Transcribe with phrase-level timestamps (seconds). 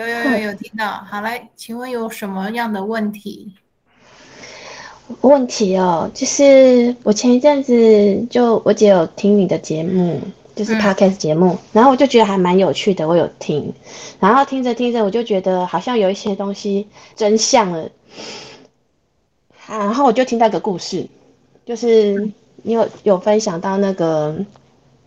[0.00, 1.04] 嗨，有有有有听到？
[1.06, 3.52] 好，来，请问有什么样的问题？
[5.20, 10.18] 问题哦，就是我前一阵子就我姐有听你的节目，
[10.56, 13.74] 就是 podcast 节目，嗯，然后我就觉得还蛮有趣的，我有听，
[14.18, 17.90] 然后听着听着我就觉得好像有一些东西真相了，
[19.68, 21.06] 然后我就听到一个故事，
[21.66, 22.32] 就是
[22.62, 24.34] 你有有分享到那个。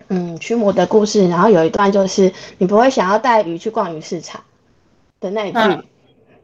[0.10, 4.44] 嗯，驱魔的故事，然后有一段就是你不会想要带鱼去逛鱼市场
[5.23, 5.84] 的那一句，嗯、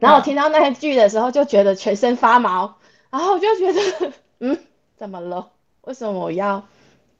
[0.00, 2.74] 然后我听到那一句的时候就觉得全身发毛，
[3.10, 4.58] 然后我就觉得，嗯，
[4.96, 5.50] 怎么了？
[5.82, 6.66] 为什么我要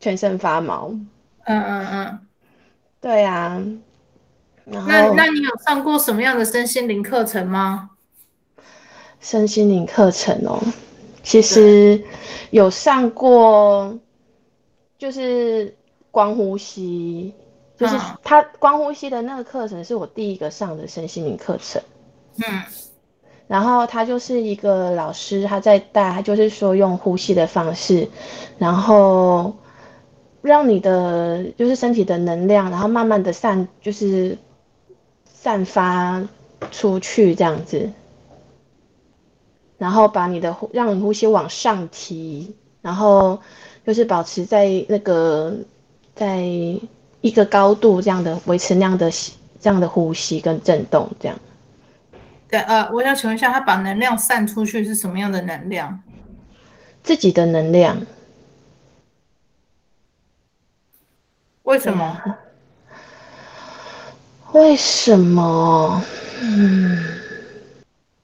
[0.01, 0.89] 全身发毛？
[1.45, 2.19] 嗯嗯嗯，
[3.01, 3.63] 对啊。
[4.65, 7.91] 那那你有上过什么样的身心灵课程吗？
[9.21, 10.59] 身心灵课程哦，
[11.23, 12.03] 其实
[12.51, 13.99] 有上过，
[14.99, 15.77] 就是。
[16.13, 17.33] 光呼吸，
[17.81, 21.81] 就是他光呼吸的那个课程是我第一个上的身心灵课程。
[22.37, 22.63] 嗯，
[23.47, 28.07] 然后他就是一个老师，他在带，他就是说用呼吸的方式，
[28.59, 29.55] 然后
[30.43, 34.37] 让你的就是身体的能量，然后慢慢的散，就是
[35.25, 36.23] 散发
[36.71, 37.91] 出去这样子，
[39.79, 43.41] 然后把你的呼，让你呼吸往上提，然后
[43.87, 45.57] 就是保持在那个。
[46.13, 46.45] 在
[47.21, 49.11] 一个高度这样的维持那样的
[49.61, 51.39] 这样的呼吸跟震动这样。
[52.49, 56.01] 对，呃，我想请问一下，他把能量散出去是什么样的能量？
[57.03, 58.01] 自己的能量。
[61.65, 62.05] 为什么？
[62.05, 62.39] 啊、
[64.53, 66.03] 为什么？
[66.41, 67.05] 嗯，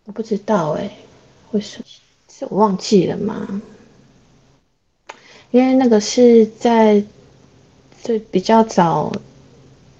[0.05, 0.99] 我不知道哎、欸，
[1.53, 1.85] 为什么？
[2.29, 3.63] 是我忘记了吗？
[5.51, 7.05] 因为那个是在。
[8.07, 9.11] 对，比较早，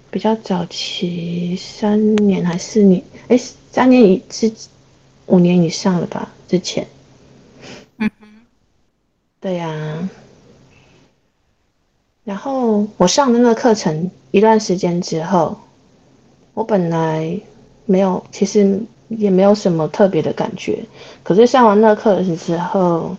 [0.09, 3.03] 比较早期，三年还是四年？
[3.27, 3.37] 哎，
[3.69, 4.49] 三年以之，
[5.25, 6.31] 五年以上了吧？
[6.47, 6.87] 之前，
[7.97, 8.27] 嗯哼，
[9.41, 10.09] 对呀、啊。
[12.23, 15.59] 然后我上的那个课程一段时间之后，
[16.53, 17.37] 我本来
[17.85, 20.81] 没有，其实也没有什么特别的感觉。
[21.23, 23.17] 可是上完那个课程之后，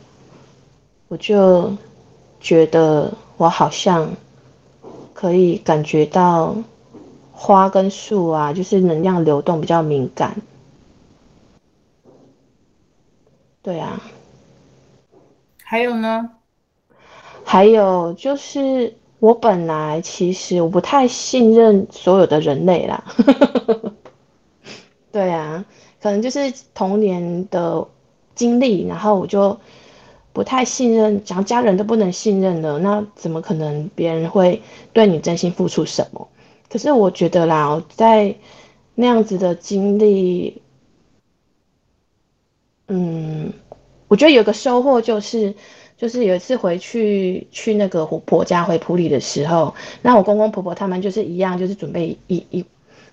[1.09, 1.77] 我就
[2.41, 4.11] 觉得我好像。
[5.21, 6.55] 可以感觉到
[7.33, 10.37] 花跟树啊，就是能量流动比较敏感。
[13.61, 14.01] 对啊。
[15.65, 16.31] 还有呢？
[17.45, 23.03] 还有就是，我本来其实我不太信任所有的人类啦。
[25.11, 25.65] 对啊，
[26.01, 27.85] 可能就是童年的
[28.37, 29.59] 经历，然后我就。
[30.33, 34.63] 不太信任，讲家人都不能信任了，那怎么可能别人会
[34.93, 36.29] 对你真心付出什么？
[36.71, 38.37] 可是我觉得啦，在
[38.95, 40.63] 那样子的经历，
[42.87, 43.53] 嗯，
[44.07, 45.55] 我觉得有个收获就是，
[45.97, 52.65] 就是有一次回去去那个婆婆家回埔里的时候，那我公公婆婆他们就是一样，就是准备一一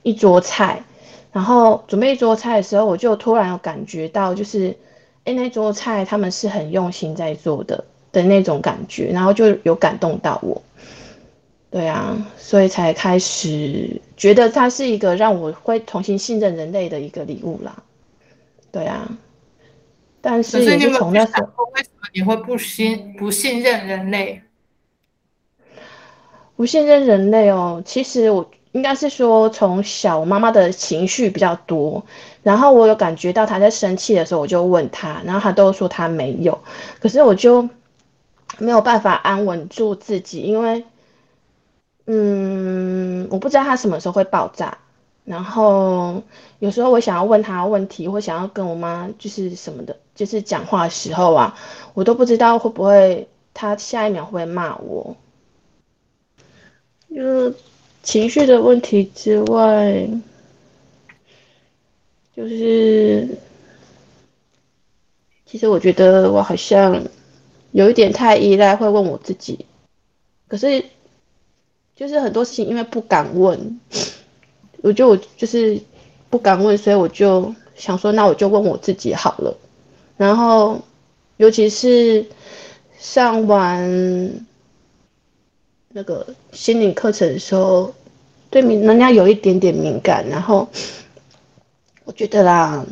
[0.03, 0.83] 一桌菜，
[1.31, 4.77] 然后准备一桌菜的时候，我就突然有感觉到就是。
[5.25, 10.61] 哎，那桌菜他们是很用心在做的的那种感觉，然后就有感动到我。
[11.71, 17.83] 对啊，所以才开始觉得它是一个让我会重新信任人类的一个礼物啦。
[18.71, 19.09] 对啊，
[20.21, 24.41] 但是也是从那时候，为什么你会不信不信任人类？
[26.55, 28.49] 不信任人类哦，其实我。
[28.75, 32.03] 应该是说，从小我妈妈的情绪比较多，
[32.43, 36.59] 然后我有感觉到她在生气的时候，我就问她，然后她都说她没有，
[36.99, 37.69] 可是我就
[38.57, 40.83] 没有办法安稳住自己，因为，
[42.05, 44.77] 嗯，我不知道她什么时候会爆炸，
[45.23, 46.21] 然后
[46.59, 51.57] 有时候我想要问她问题，或想要跟我妈就是什么的，就是讲话的时候啊，
[51.93, 55.15] 我都不知道会不会她下一秒会骂我，
[57.09, 57.53] 就。
[58.05, 60.07] 情绪的问题之外，
[62.35, 63.27] 就是
[65.47, 67.03] 其实我觉得我好像
[67.71, 69.65] 有一点太依赖，会问我自己。
[70.47, 70.85] 可是
[71.95, 73.79] 就是很多事情因为不敢问，
[74.83, 75.81] 我就就是
[76.29, 79.57] 不敢问，所以我就想说，那我就问我自己好了。
[80.15, 80.79] 然后
[81.37, 82.23] 尤其是
[82.99, 84.45] 上完。
[85.97, 87.93] 那个心理课程的时候，
[88.49, 90.67] 对能量有一点点敏感，然后
[92.03, 92.85] 我觉得啦，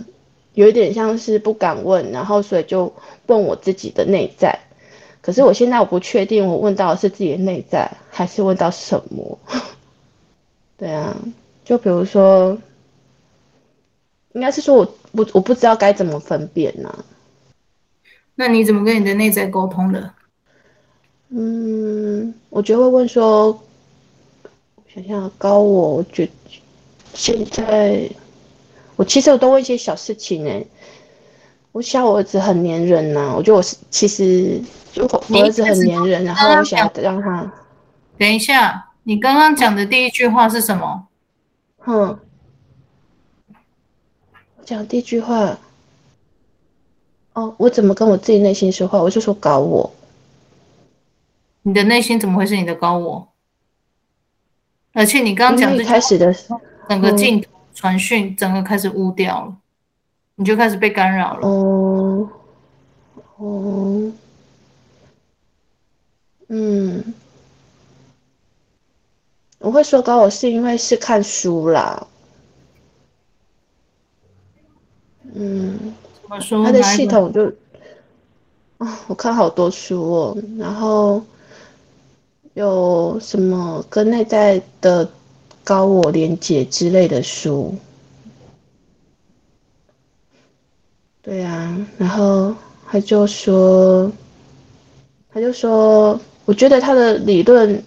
[0.54, 2.94] 有一点像是不敢问，然后所以就
[3.26, 4.58] 问我自己的内在。
[5.20, 9.38] 可是我现在我不确定，我问到的是自己的内在，还是问到什么？
[10.80, 11.14] 对啊，
[11.66, 12.58] 就比如说，
[14.32, 17.04] 应该是说我不我不知道该怎么分辨呢、
[18.36, 20.14] 那你怎么跟你的内在沟通的？
[21.36, 23.60] 嗯，我就会问说，
[24.94, 26.32] 想想高我，我觉得
[27.16, 28.08] 现在
[28.96, 30.64] 我其实我都问一些小事情哎。
[31.72, 37.52] 我想我儿子很粘人呐、啊，我觉得我是其实就我儿子很粘人，然后我想让他。
[38.16, 41.08] 等一下，你刚刚讲的第一句话是什么？
[41.80, 42.20] 哼，
[44.58, 45.58] 我讲第一句话。
[47.34, 49.02] 哦，我怎么跟我自己内心说话？
[49.02, 49.92] 我就说搞我。
[51.64, 53.28] 你的内心怎么会是你的高我？
[54.94, 59.58] 而且你刚刚讲的开始的时候，整个镜头传讯，整个开始污掉了。
[60.36, 61.48] 你就开始被干扰了。
[61.48, 62.30] 哦，
[63.38, 64.12] 哦，
[66.48, 67.14] 嗯，
[69.60, 72.08] 我会说高我是因为是看书啦。
[75.34, 76.64] 嗯，怎么说？
[76.64, 77.48] 他的系统就
[78.78, 81.24] 啊、哦，我看好多书哦，然后
[82.54, 85.10] 有什么跟内在的
[85.64, 87.76] 高我连接之类的书。
[91.22, 92.54] 对啊，然后
[92.86, 94.12] 他就说，
[95.32, 97.82] 他就说，我觉得他的理论，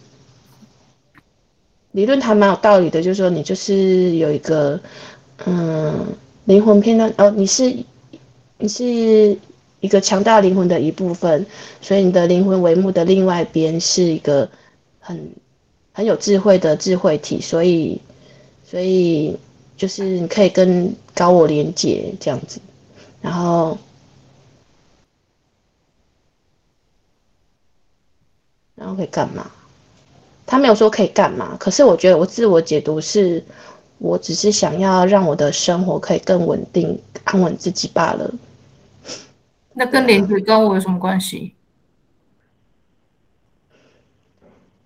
[1.93, 4.81] 理论还蛮有道理的，就是说你就是有一个，
[5.45, 6.07] 嗯，
[6.47, 7.77] 灵魂片段哦，你是，
[8.59, 9.37] 你是
[9.81, 11.47] 一个强大灵魂的一部分，
[11.81, 14.49] 所以你的灵魂帷幕的另外一边是一个
[15.01, 15.31] 很
[15.93, 18.01] 很有智慧的智慧体，所以，
[18.65, 19.37] 所以
[19.77, 22.61] 就是你可以跟高我连接这样子。
[23.21, 23.77] 然后，
[28.75, 29.51] 然后可以干嘛？
[30.47, 33.43] 他没有说可以干嘛，可是我觉得我自我解读是，
[33.99, 38.33] 我只是想要让我的生活可以更稳定、安稳自己罢了。
[39.79, 41.55] 那跟连接高我有什么关系？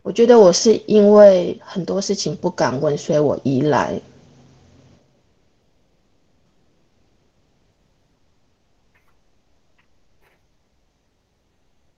[0.03, 4.01] 我觉得我是因为很多事情不敢问，所以我依赖。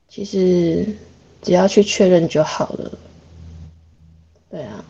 [0.06, 0.86] 其实
[1.40, 2.98] 只要去确认就好了，
[4.50, 4.84] 对啊。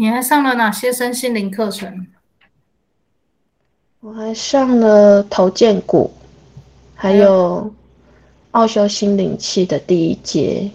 [0.00, 2.06] 你还上了哪些身心灵课程？
[3.98, 6.12] 我还上了头荐骨。
[6.94, 7.74] 还有
[8.52, 10.70] 奥修心灵气的第一节，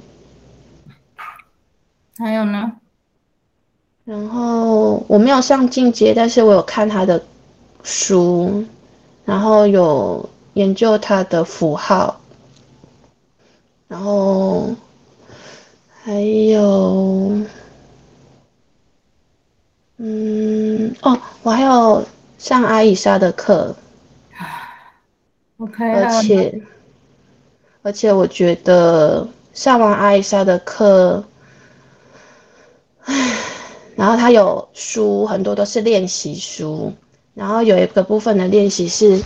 [2.18, 2.74] 还有呢？
[4.04, 7.24] 然后我没有上进阶，但是我有看他的
[7.82, 8.66] 书，
[9.24, 12.20] 然后有研究他的符号，
[13.88, 14.74] 然后
[15.90, 17.38] 还有，
[20.06, 22.04] 嗯，哦，我还有
[22.38, 23.74] 上阿伊莎的课。
[25.58, 26.62] Okay, 而且，
[27.84, 31.24] 而且我觉得上完阿伊莎的课，
[33.06, 33.38] 唉，
[33.96, 36.92] 然后他有书，很多都是练习书，
[37.34, 39.24] 然后有一个部分的练习是，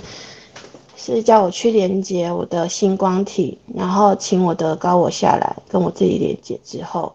[0.96, 7.12] 是叫我去连接我的星光体，然后请我的高我下来跟我自己连接之后，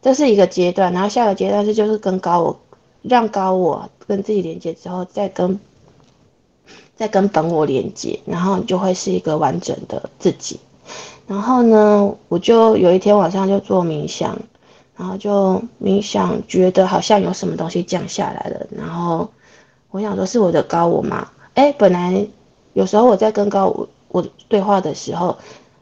[0.00, 2.60] 这是一个阶段，然后下个阶段是就是跟高我，
[3.02, 5.58] 让高我跟自己连接之后再跟。
[6.94, 10.60] 再跟本我连接，然后你就会是一个完整的自己。
[11.26, 14.38] 然后呢，我就有一天晚上就做冥想，
[14.94, 18.66] 然后就冥想，觉得好像有什么东西降下来了。
[18.70, 19.28] 然后
[19.90, 21.28] 我想说，是我的高我吗？
[21.54, 22.24] 诶，本来
[22.74, 25.36] 有时候我在跟高我我对话的时候，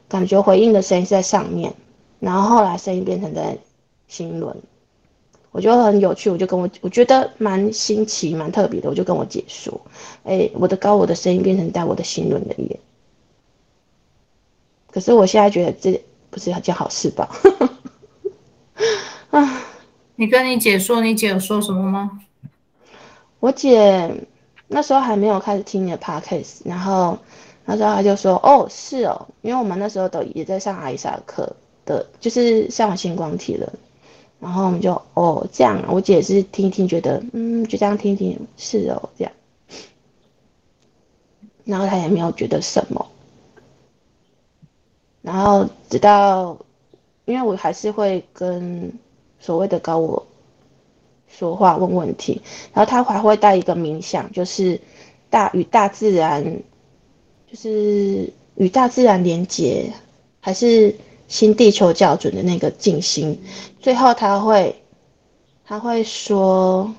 [0.09, 1.75] 感觉回应的声音是在上面，
[2.21, 3.59] 然后后来声音变成在
[4.09, 4.57] 心轮。
[5.53, 9.81] 我觉得很有趣，我就跟我我觉得蛮新奇、蛮特别的，我就跟我姐说
[10.23, 12.81] ：“哎、欸，我的高我的声音变成带我的心轮的耶。”
[14.93, 17.29] 可是我现在觉得这不是一件好事吧？
[19.31, 19.63] 啊！
[20.15, 22.21] 你跟你姐说，你姐有说什么吗？
[23.41, 24.15] 我姐
[24.69, 27.19] 那时候还没有开始听你的 podcast，然后
[27.65, 33.73] 那时候她就说：“哦，是哦，因为我们那时候都也在上阿伊莎课的，就是上完星光体了。”
[34.41, 39.33] 然后我们就哦这样，我姐是听一听觉得嗯，就这样听听是哦这样，
[41.65, 43.07] 然后她也没有觉得什么，
[45.23, 46.57] 然后直到
[47.27, 48.93] 因为我还是会跟
[49.39, 50.27] 所谓的高我
[51.29, 52.41] 说话问问题，
[52.73, 54.81] 然后他还会带一个冥想，就是
[55.29, 56.43] 大与大自然，
[57.47, 59.93] 就是与大自然连接，
[60.41, 60.95] 还是
[61.31, 63.41] 新地球校准的那个静心。
[63.81, 64.83] 最后他会
[65.65, 66.93] 他会说，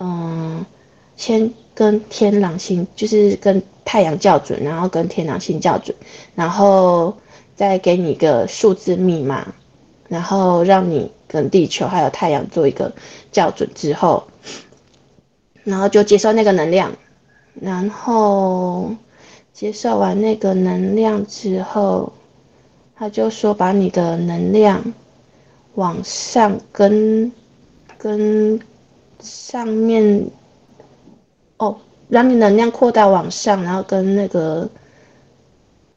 [0.00, 0.64] 嗯，
[1.16, 5.94] 先跟天狼星，就是跟太阳校准，然后跟天狼星校准，
[6.34, 7.14] 然后
[7.54, 9.46] 再给你一个数字密码，
[10.08, 12.90] 然后让你跟地球还有太阳做一个
[13.30, 14.24] 校准之后，
[15.64, 16.90] 然后就接受那个能量，
[17.60, 18.90] 然后
[19.52, 22.10] 接受完那个能量之后，
[22.96, 24.82] 他就说把你的能量
[25.74, 27.30] 往上跟
[27.98, 28.60] 跟
[29.20, 30.26] 上面
[31.56, 31.76] 哦，
[32.08, 34.68] 让你能量扩大往上，然后跟那个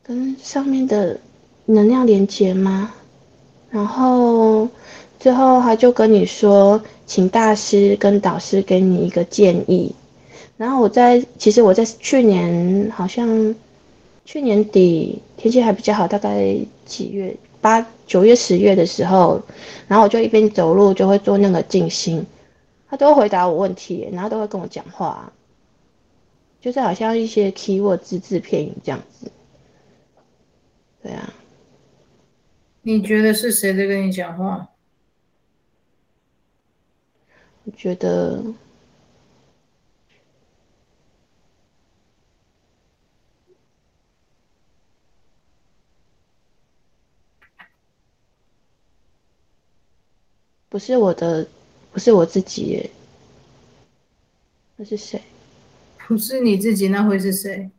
[0.01, 1.19] 跟上面的
[1.65, 2.93] 能量连接吗？
[3.69, 4.67] 然后
[5.19, 9.93] 最后他就跟你说，请大师跟导师给你一个建议。
[10.55, 13.53] 然后我在其实我在去年好像
[14.25, 19.41] 去年底天气还比较好，大概几月八九月十月的时候，
[19.87, 22.25] 然后我就一边走路就会做那个静心，
[22.87, 25.31] 他都会回答我问题，然后都会跟我讲话，
[26.61, 29.31] 就是好像一些 keyword 只字片语这样子。
[31.03, 31.33] 对啊。
[32.81, 34.69] 你觉得是谁在跟你讲话？
[37.65, 38.41] 我觉得
[50.77, 51.47] 不是我的，
[51.91, 52.91] 不是我自己耶。
[54.75, 55.19] 那是谁？
[56.07, 57.71] 不是你自己，那会是谁？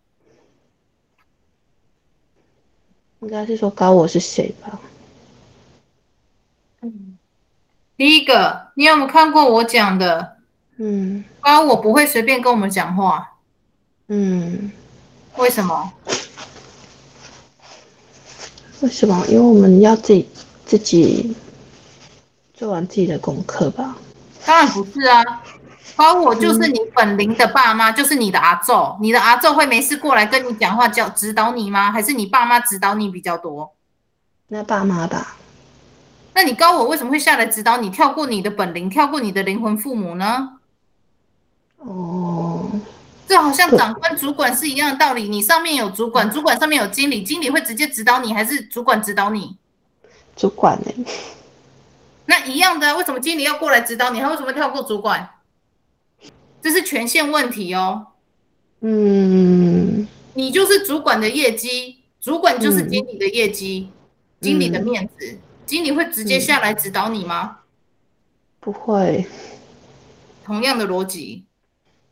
[3.21, 4.81] 应该是说高我是谁吧？
[6.81, 7.17] 嗯，
[7.97, 10.39] 第一个，你有没有看过我讲的？
[10.79, 13.39] 嗯，高我不会随便跟我们讲话。
[14.09, 14.73] 嗯，
[15.37, 15.93] 为什么？
[18.81, 19.25] 为什么？
[19.29, 20.29] 因为我们要自己
[20.67, 21.33] 自己
[22.59, 23.97] 做完自己的功课吧。
[24.45, 25.23] 当然不是啊，
[25.95, 28.73] 高我就是你本灵的爸妈，嗯、就是你的阿祖。
[29.01, 31.93] 你的阿祖会没事过来跟你讲话，教指导你吗？
[31.93, 33.73] 还是你爸妈指导你比较多？
[34.49, 35.37] 那爸妈吧。
[36.35, 37.91] 那你高我为什么会下来指导你？
[37.91, 40.55] 跳过你的本灵，跳过你的灵魂父母呢？
[41.77, 42.69] 哦，
[43.29, 45.29] 这好像长官主管是一样的道理。
[45.29, 49.57] 你上面有主管，主管上面有经理，经理会直接指导你，还是主管指导你？
[50.35, 50.93] 主管呢？
[52.29, 54.21] 那一样的，为什么经理要过来指导你？
[54.21, 55.29] 他为什么跳过主管？
[56.63, 58.07] 这是权限问题哦。
[58.83, 63.93] 嗯，你就是主管的业绩，主管就是经理的业绩，嗯、
[64.41, 65.27] 经理的面子。
[65.33, 67.59] 嗯经理会直接下来指导你吗？
[68.59, 69.27] 不会。
[70.43, 71.45] 同样的逻辑。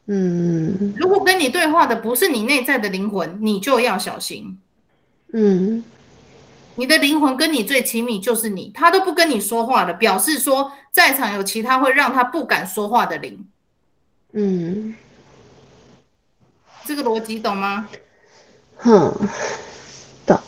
[0.09, 0.93] 嗯。
[0.99, 4.59] 如果跟你对话的不是你内在的灵魂，你就要小心。
[5.33, 5.83] 嗯。
[6.77, 13.47] 你的灵魂跟你最亲密就是你，他都不跟你说话的，表示说在场有其他会让他不敢说话的灵。
[14.33, 14.95] 嗯。
[16.85, 17.89] 这个逻辑懂吗？
[18.77, 19.13] 哼，
[20.25, 20.39] 懂。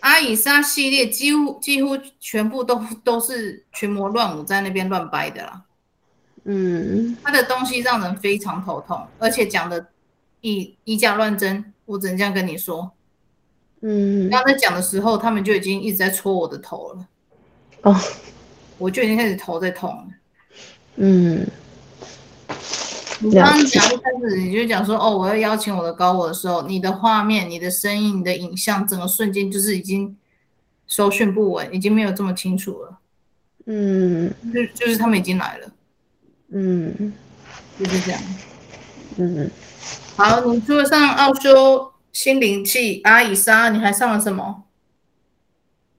[0.00, 5.62] 阿以莎系列几乎几乎全部都都是群魔乱舞在那边乱掰的啦，
[6.44, 9.88] 嗯，他的东西让人非常头痛，而且讲的
[10.40, 12.92] 以以假乱真，我只能这样跟你说，
[13.80, 17.06] 嗯，刚才讲的时候，他们就已经一直在戳我的头了，
[17.82, 17.96] 哦，
[18.78, 20.06] 我就已经开始头在痛了，
[20.96, 21.46] 嗯。
[23.18, 30.14] 你刚刚讲一开始你就讲说哦，我要邀请我的高我的时候，你的画面、你的声音、你的影像，整个瞬间就是已经
[30.86, 32.98] 收讯不稳，已经没有这么清楚了。
[33.64, 35.68] 嗯，就就是他们已经来了。
[36.50, 37.14] 嗯，
[37.78, 38.20] 就是这样。
[39.16, 39.50] 嗯，
[40.14, 44.64] 好，你除了上奥修心灵气阿以莎，你还上了什么？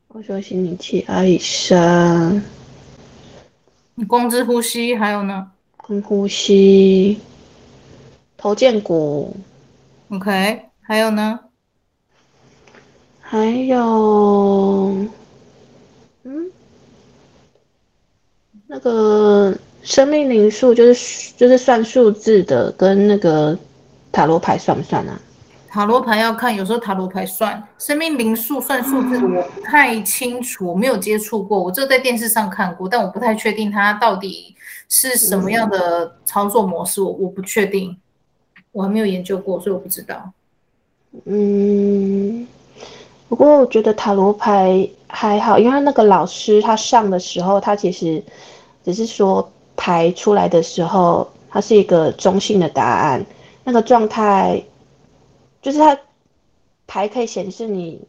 [0.07, 2.41] 我说心灵气阿以莎。
[3.93, 5.51] 你光之呼吸还有呢？
[5.87, 7.19] 深呼吸，
[8.35, 9.37] 头肩骨
[10.09, 11.39] ，OK，还有呢？
[13.21, 14.97] 还有，
[16.23, 16.51] 嗯，
[18.65, 23.55] 那个生命灵数就是就是算数字的，跟那个
[24.11, 25.21] 塔罗牌算不算啊？
[25.77, 34.55] 塔罗牌要看，有时候塔罗牌算，生命灵数算数字，我不太清楚，我没有接触过，我只有在电视上看过，但我不太确定它到底。
[34.89, 36.99] 是什么样的操作模式？
[36.99, 37.95] 我我不确定，
[38.71, 40.31] 我还没有研究过，所以我不知道。
[41.25, 42.47] 嗯，
[43.29, 48.23] 不过我觉得塔罗牌还好，因为那个老师他上的时候，他其实
[48.83, 53.23] 只是说牌出来的时候，它是一个中性的答案，
[53.63, 54.59] 那个状态
[55.61, 55.97] 就是它
[56.85, 58.07] 牌可以显示你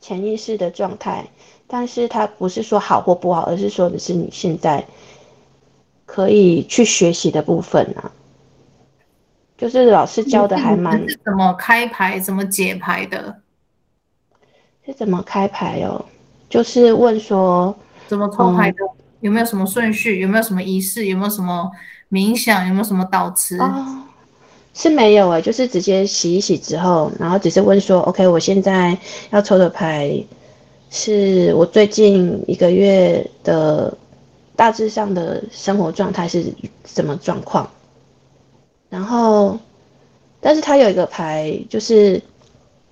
[0.00, 1.26] 潜意识的状态，
[1.66, 4.86] 但是它不是说好或不好，而是说的是你现在
[6.04, 8.12] 可以去学习的部分啊。
[9.58, 11.08] 就是老师教的还蛮。
[11.08, 13.40] 是怎么开牌、怎么解牌的？
[14.84, 16.04] 是怎么开牌哦？
[16.48, 17.74] 就是问说
[18.06, 18.84] 怎么抽牌的？
[18.84, 20.20] 嗯、有没有什么顺序？
[20.20, 21.06] 有没有什么仪式？
[21.06, 21.68] 有没有什么
[22.10, 22.68] 冥想？
[22.68, 23.58] 有没有什么导词？
[23.58, 24.02] 哦，
[24.78, 28.96] 是没有诶，就是直接洗一洗之后，然后只是问说：“OK，我现在
[29.30, 30.22] 要抽的牌
[30.90, 33.96] 是我最近一个月的
[34.54, 36.44] 大致上的生活状态是
[36.84, 37.70] 什么状况？”
[38.90, 39.58] 然后，
[40.40, 42.20] 但是他有一个牌，就是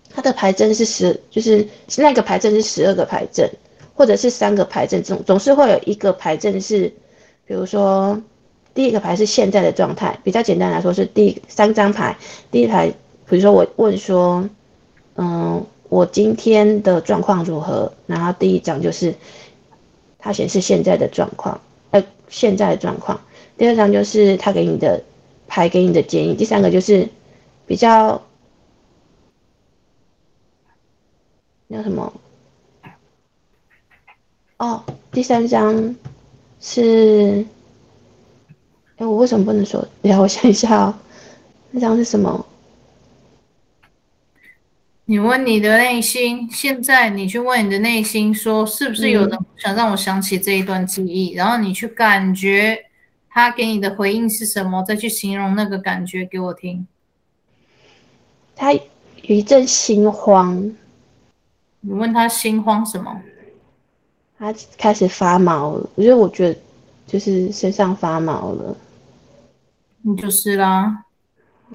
[0.08, 3.46] 他的牌阵是十，就是那个牌阵是十二个牌阵，
[3.94, 6.90] 或者是三个牌阵，总总是会有一个牌阵是，
[7.46, 8.18] 比如说
[8.74, 12.16] 第一个牌是现在的状态，比较简单来说是第三张牌，
[12.50, 12.88] 第一排，
[13.28, 14.48] 比如说我问说，
[15.14, 17.92] 嗯，我今天的状况如何？
[18.06, 19.14] 然后第一张就是
[20.18, 23.20] 它显示现在的状况，呃，现在的状况，
[23.56, 25.02] 第二张就是他给你的。
[25.46, 27.06] 牌给你的建议，第三个就是
[27.66, 28.22] 比较
[31.68, 32.12] 那什么
[34.56, 35.94] 哦，第三张
[36.60, 37.44] 是
[38.96, 39.86] 哎，我为什么不能说？
[40.02, 40.94] 等下我想一下哦，
[41.70, 42.46] 那张是什么？
[45.06, 51.34] 你问你的内心，现在你去问你的内心，说是不是有人想让我想起这一段记忆？
[51.34, 52.86] 嗯、然后你去感觉。
[53.36, 54.80] 他给你的回应是什么？
[54.84, 56.86] 再去形容那个感觉给我听。
[58.54, 58.80] 他有
[59.26, 60.72] 一阵心慌。
[61.80, 63.20] 你问他心慌什么？
[64.38, 65.90] 他开始发毛了。
[65.96, 66.56] 我觉得，我觉得
[67.06, 68.76] 就是身上发毛了。
[70.02, 71.04] 你就是啦。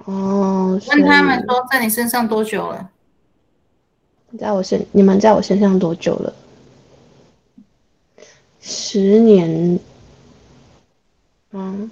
[0.05, 0.79] 哦。
[0.89, 2.89] 问他们说，在你身上多久了？
[4.37, 6.33] 在我身，你们在我身上多久了？
[8.59, 9.79] 十年。
[11.51, 11.89] 嗯，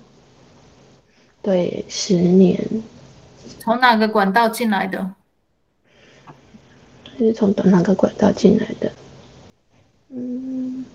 [1.41, 2.63] 对，十年。
[3.60, 5.13] 从哪个管道进来的？
[7.17, 8.91] 是从哪个管道进来的？
[10.10, 10.86] 嗯，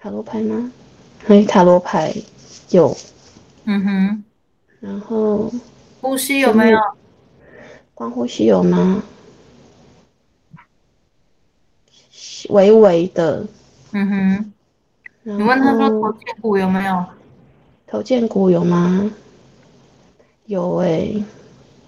[0.00, 0.72] 塔罗牌吗？
[1.26, 2.14] 哎，塔罗牌
[2.70, 2.96] 有。
[3.64, 4.24] 嗯哼。
[4.80, 5.52] 然后，
[6.00, 6.78] 呼吸有没有？
[7.94, 9.02] 光呼吸有吗？
[12.50, 13.44] 微微的。
[13.92, 14.52] 嗯哼。
[15.24, 17.04] 你问他说头肩骨有没有？
[17.86, 19.10] 头肩骨有吗？
[20.46, 21.24] 有哎、欸。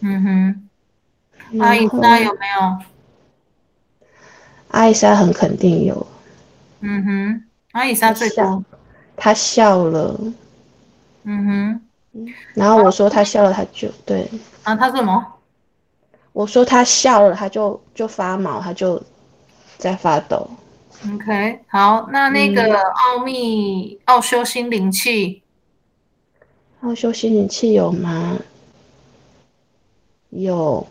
[0.01, 0.69] 嗯哼。
[1.61, 2.79] 阿伊莎有没有？
[4.69, 6.07] 阿伊莎很肯定有。
[6.81, 7.45] 嗯哼。
[7.73, 8.65] 阿伊莎最多。
[9.21, 10.19] 他笑了。
[11.23, 11.81] 嗯哼。
[12.55, 14.29] 然后我说他笑了，他就对。
[14.65, 15.25] 啊，他什么？
[16.33, 19.01] 我说他笑了，他就就发毛，他就
[19.79, 20.49] 在发抖。
[21.15, 25.43] OK，好，那那个奥秘、嗯、奥修心灵气。
[26.81, 28.37] 奥修心灵器有吗？
[30.31, 30.87] 有。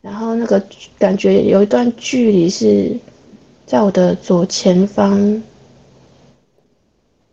[0.00, 0.62] 然后那个
[0.98, 2.98] 感觉有一段距离是
[3.66, 5.42] 在我的左前方。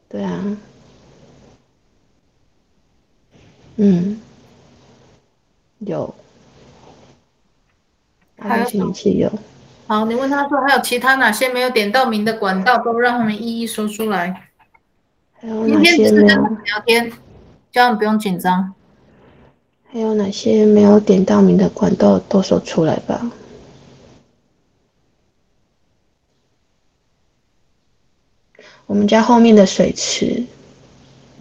[0.10, 0.58] 对啊。
[3.78, 4.20] 嗯。
[5.80, 6.14] 有。
[8.40, 9.32] 奥修心灵气有。
[9.88, 14.50] 好，你问他说还有其他哪些没有点到名的管道，都让他们一一说出来。
[15.34, 16.26] 还有哪些没有？
[16.26, 17.12] 聊天，
[17.72, 18.74] 这样不用紧张。
[19.92, 23.32] 还有哪些没有点到名的管道都说出来吧。
[28.90, 30.44] 我们家后面的水池。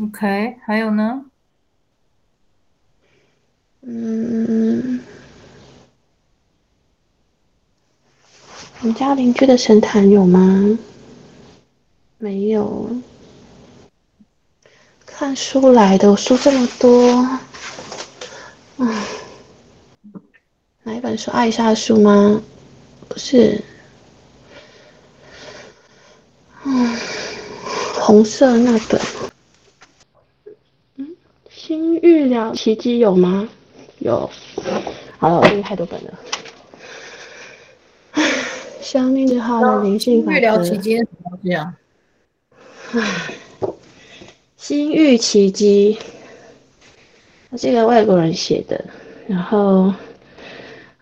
[0.02, 1.24] OK，还有呢？
[3.80, 5.00] 嗯，
[8.82, 10.78] 我们家邻居的神坛有吗？
[12.18, 12.94] 没有。
[15.06, 17.26] 看书来的，我书这么多，
[18.76, 18.94] 嗯，
[20.82, 21.30] 哪一本书？
[21.30, 22.42] 艾莎的书吗？
[23.08, 23.64] 不是，
[26.66, 26.94] 嗯，
[28.08, 28.98] 红色那本，
[30.96, 31.14] 嗯，
[31.50, 33.46] 新预料奇迹有吗？
[33.98, 34.30] 有，
[35.18, 36.18] 好了，我这个太多本了。
[38.12, 38.24] 唉，
[38.80, 40.38] 生命之号的灵性法则。
[40.38, 41.74] 预料奇迹什么东西啊？
[42.94, 43.34] 唉。
[44.56, 45.98] 心欲奇迹，
[47.50, 48.82] 他是一个外国人写的，
[49.26, 49.92] 然后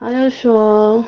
[0.00, 1.04] 他就说，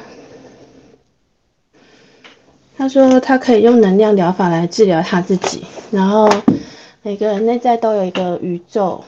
[2.79, 6.31] 他说他可以用能量疗法来治疗他自己，然后
[7.03, 9.03] 每个人内在都有一个宇宙，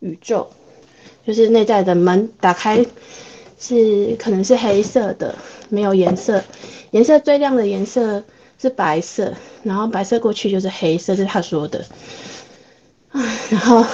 [0.00, 0.46] 宇宙
[1.26, 2.84] 就是内在的门打开
[3.58, 5.34] 是可能是黑色的，
[5.70, 6.44] 没有颜色，
[6.90, 8.22] 颜色最亮的颜色
[8.60, 11.82] 是白色，然后白色过去就是黑色，是他说的。
[13.48, 13.86] 然后，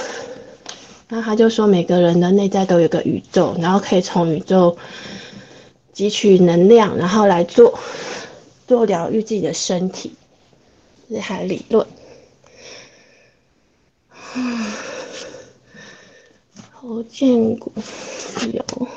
[1.06, 4.76] 然后他就说每个人的内在都有个宇宙，然后可以从宇宙
[5.94, 7.78] 汲取能量，然后来做
[8.72, 10.14] 做疗愈自己的身体，
[11.06, 11.86] 这是他的理论。
[14.34, 14.72] 嗯，
[16.72, 17.70] 侯建国
[18.50, 18.88] 有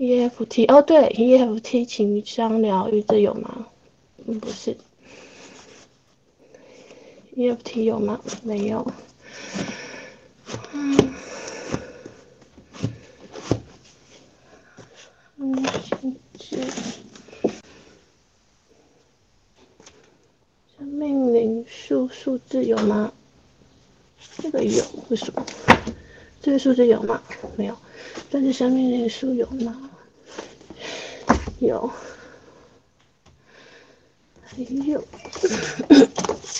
[0.00, 3.68] EFT 哦，对，EFT 情商疗愈这有吗？
[4.40, 4.76] 不是
[7.36, 8.20] ，EFT 有吗？
[8.42, 8.84] 没有。
[15.38, 15.64] 嗯，
[16.40, 16.56] 是
[20.78, 23.12] 生命灵数数字有吗？
[24.38, 25.46] 这个有，为什么？
[26.42, 27.22] 这个数字有吗？
[27.56, 27.76] 没有。
[28.30, 29.90] 但是生命灵数有吗？
[31.58, 31.90] 有。
[34.44, 35.06] 还有，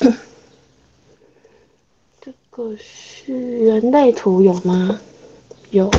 [2.21, 3.33] 这个是
[3.65, 5.01] 人类图有吗？
[5.71, 5.91] 有。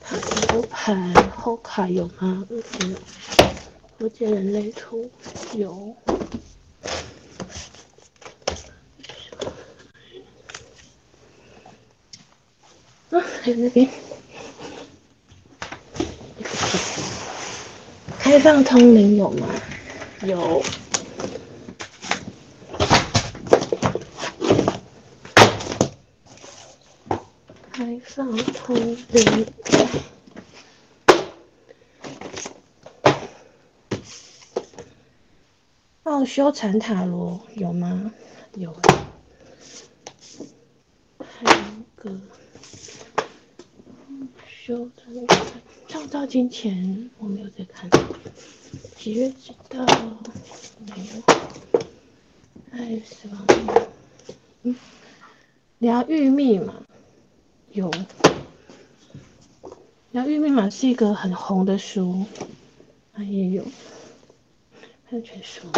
[0.00, 0.16] 塔
[0.52, 2.46] 罗牌后卡有吗？
[2.50, 2.56] 有。
[3.98, 5.10] 我见人类图
[5.54, 5.96] 有。
[13.10, 13.35] 啊，还有那边，
[18.18, 19.46] 开放通灵有吗？
[20.22, 20.60] 有。
[27.70, 28.74] 开放通
[29.12, 29.46] 灵。
[36.02, 38.10] 奥修禅塔罗有吗？
[38.54, 38.72] 有
[41.42, 41.44] 一
[41.94, 42.10] 个。
[44.66, 44.90] 就
[45.86, 47.88] 创造金钱，我没有在看。
[48.96, 49.86] 几月几号？
[50.84, 51.22] 没有。
[52.72, 53.46] 爱死亡。
[54.64, 54.74] 嗯。
[55.78, 56.82] 疗愈密码
[57.70, 57.88] 有。
[60.10, 62.24] 疗愈密码是一个很红的书，
[63.12, 63.64] 它也有。
[65.04, 65.68] 还有全书。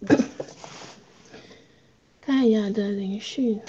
[2.22, 3.60] 盖亚的灵讯。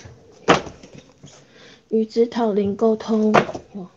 [1.89, 3.33] 与指导灵沟通
[3.73, 3.89] 有。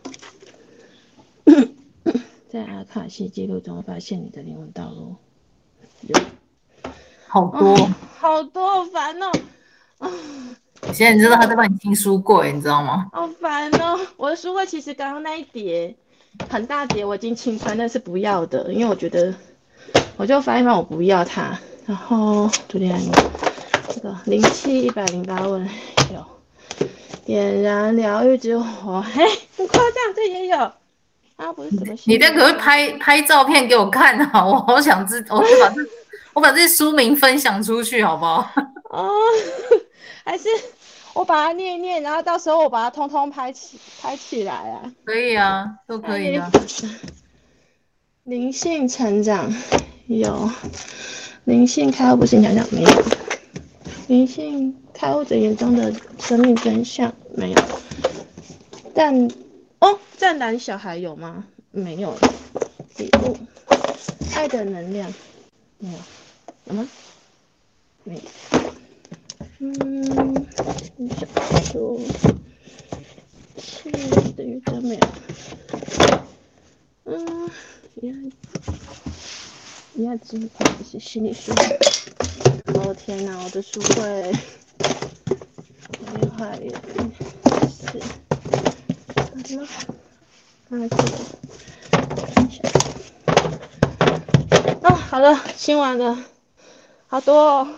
[2.53, 5.15] 在阿卡西记录中发现你的灵魂道路，
[6.01, 6.21] 有
[7.29, 9.31] 好多、哦、好多，好烦哦！
[10.93, 13.09] 现在你知道他在帮你清书柜，你知道吗？
[13.13, 13.97] 好烦哦！
[14.17, 15.95] 我的书柜其实刚刚那一叠
[16.49, 19.33] 很大叠，我已经清出来，那是不要的，因为我觉得
[20.17, 21.57] 我就翻一翻我不要它。
[21.87, 23.01] 然后昨天
[23.91, 25.65] 这个零七一百零八问
[26.13, 26.27] 有
[27.25, 29.25] 点燃疗愈之火，嘿，
[29.57, 30.73] 很夸张，这也有。
[31.41, 32.03] 啊、不是怎么写？
[32.05, 34.45] 你这可不可以拍拍照片给我看啊？
[34.45, 35.87] 我 好想知，我把这
[36.35, 38.47] 我把这些书名分享出去，好不好？
[38.91, 39.11] 哦，
[40.23, 40.49] 还是
[41.15, 44.83] 我把它念一念，然后到时候我把它通通拍起拍起来啊？
[45.05, 46.51] 可以啊，都可以啊。
[48.25, 49.51] 灵性成长
[50.09, 50.51] 有，
[51.45, 52.91] 灵性开悟不是你讲讲没有？
[54.09, 57.59] 灵性开悟者眼中的生命真相没有，
[58.95, 59.27] 但。
[59.81, 61.45] 哦，湛蓝小孩有吗？
[61.71, 62.15] 没有。
[62.99, 63.37] 礼物，
[64.35, 65.13] 爱的能量，
[65.79, 65.99] 没有。
[66.67, 66.89] 有吗？
[68.05, 68.21] 没有。
[69.59, 70.47] 嗯，
[71.19, 71.27] 小
[71.73, 71.99] 说，
[73.57, 73.91] 七
[74.33, 75.01] 的宇宙没有。
[77.05, 77.51] 嗯，
[77.95, 78.33] 你看，
[79.95, 81.53] 你要知道这些心理书。
[82.75, 84.33] 哦天哪，我的书柜，
[86.21, 86.71] 厉害耶！
[87.69, 88.20] 是。
[89.53, 89.69] 嗯，
[90.71, 90.89] 嗯，
[94.83, 96.17] 哦，好了，清完了，
[97.09, 97.69] 好多哦。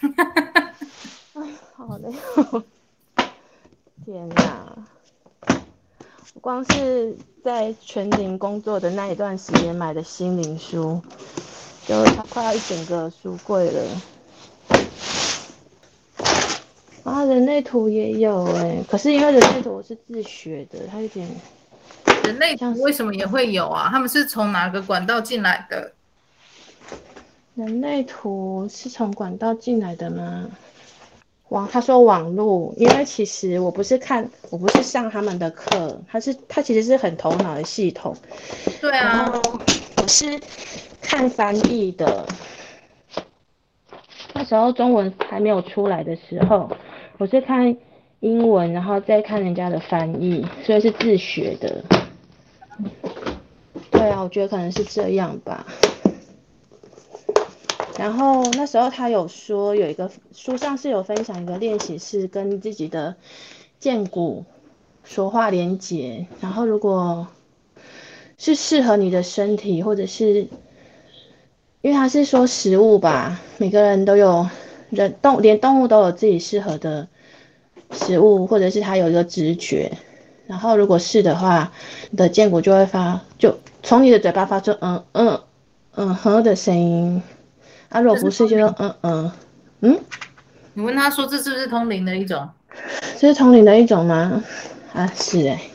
[0.00, 0.24] 哈哈
[0.54, 0.74] 哈。
[1.76, 2.62] 好累哦。
[4.04, 4.86] 天哪！
[6.34, 11.02] 我光是在全龄工作的那一段时间买的心灵书，
[11.86, 13.82] 就快要一整个书柜了。
[17.14, 21.28] 啊，人类图也有哎、欸，可是因为人类图我是自学的，它有点。
[22.24, 23.88] 人类图为什么也会有啊？
[23.88, 25.92] 他们是从哪个管道进来的？
[27.54, 30.48] 人类图是从管道进来的吗？
[31.50, 38.16] 网，他说网络，因为其实我不是看，我不是上他们的课，他是他其实是很头脑的系统。
[38.80, 39.32] 对啊，
[40.02, 40.40] 我是
[41.00, 42.26] 看翻译的。
[44.36, 46.68] 那时候中文还没有出来的时候，
[47.18, 47.76] 我是看
[48.20, 51.84] 英文，然后再看人家的翻译，所以是自学的。
[53.90, 55.64] 对啊，我觉得可能是这样吧。
[57.96, 63.14] 然后那时候他有说，有一个书上是有分享一个练习，是跟自己的
[63.78, 64.44] 荐骨
[65.04, 66.26] 说话连接。
[66.40, 67.28] 然后如果
[68.36, 70.48] 是适合你的身体，或者是
[71.82, 74.48] 因为他是说食物吧，每个人都有
[74.94, 77.08] 人动，连动物都有自己适合的
[77.92, 79.92] 食物，或者是它有一个直觉。
[80.46, 81.72] 然后如果是的话，
[82.10, 85.40] 你的荐骨就会发，就从你的嘴巴发出嗯嗯
[85.94, 87.22] 嗯哼的声音。
[87.88, 89.32] 啊，如果不是就说嗯嗯
[89.80, 90.00] 嗯。
[90.74, 92.48] 你问他说这是不是通灵的一种？
[93.18, 94.42] 这是通灵的一种吗？
[94.92, 95.70] 啊，是哎、欸。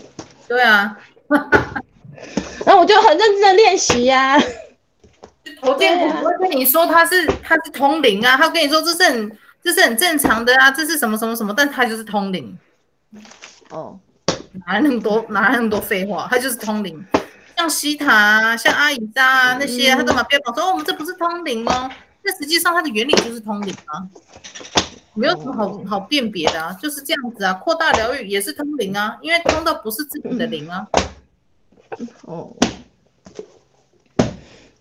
[0.48, 0.98] 对啊。
[2.66, 4.38] 那我就很认真的练习呀。
[5.62, 12.58] 我见我不会跟你说他是他是通灵啊，他跟你说这是很这是很正常的啊，这是什么什么什么，但他就是通灵。
[13.70, 14.00] 哦。
[14.66, 16.28] 哪来那么多哪来那么多废话？
[16.30, 17.06] 他就是通灵。
[17.56, 21.90] 像西塔啊，像阿姨扎啊那些，他干嘛标榜说、哦、我们这不是通灵哦？
[22.24, 24.02] 那实际上它的原理就是通灵啊，
[25.14, 27.54] 没有什么好好辨别的啊，就是这样子啊。
[27.54, 30.88] 扩大疗愈也是通灵啊，因为通到不是自己的灵啊。
[32.24, 32.52] 哦。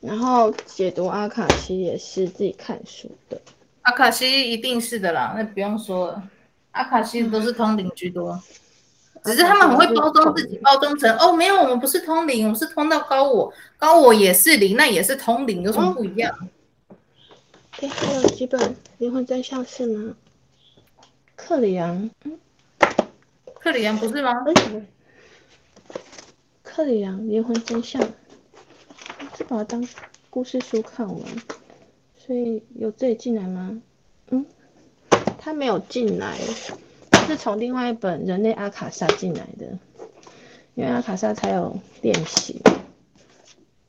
[0.01, 3.41] 然后解读阿卡西也是自己看书的。
[3.83, 6.23] 阿卡西一定是的啦，那不用说了，
[6.73, 8.41] 阿卡西都是通灵居多。
[9.25, 16.33] 只是他们很会包装自己，包装成哦，没有，我们不是通灵，我们是通到高我，高我也是灵，那也是通灵，有什么不一样？
[17.79, 20.15] 对、哦，还有几本灵魂真相是吗？
[21.35, 22.39] 克里昂，嗯，
[23.61, 24.33] 克里昂不是吗？
[26.63, 28.09] 克里昂灵魂真相，就
[29.49, 29.89] 把它当
[30.29, 31.23] 故事书看完，
[32.19, 33.81] 所以有自己进来吗？
[34.29, 34.45] 嗯，
[35.39, 36.39] 他没有进来。
[37.27, 39.79] 是从另外一本《人类阿卡莎》进来的，
[40.75, 42.63] 因为阿卡莎才有练习。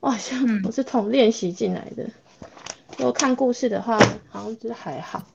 [0.00, 2.10] 哇，像我是从练习进来的。
[2.98, 5.26] 如果看故事的话，好像就是还好。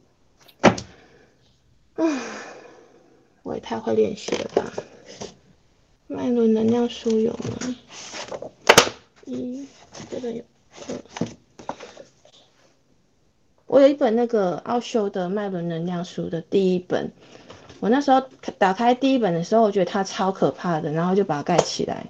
[1.96, 2.20] 嗯，
[3.42, 4.74] 我也太会练习了吧？
[6.08, 7.76] 脉轮能量书有吗？
[9.26, 9.68] 一，
[10.10, 10.44] 这个有。
[13.68, 17.12] 我有一本那个奥修的脉轮能量书的第一本。
[17.80, 18.22] 我那时候
[18.58, 22.06] 打开第一本的时候，我觉得它超可怕的，然后就把它盖起来。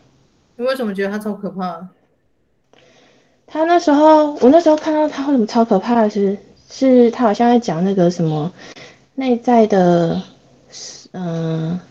[0.58, 1.90] 你为什么觉得它超可怕？
[3.48, 6.38] 他那时候，我那时候看到他为什么超可怕的是，
[6.70, 8.52] 是他好像在讲那个什么
[9.16, 10.22] 内在的，
[11.12, 11.82] 嗯、呃，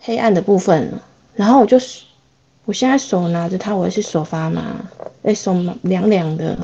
[0.00, 0.92] 黑暗的部分。
[1.34, 1.78] 然后我就，
[2.64, 4.76] 我现在手拿着它，我也是手发麻，
[5.22, 6.56] 哎，手凉凉的。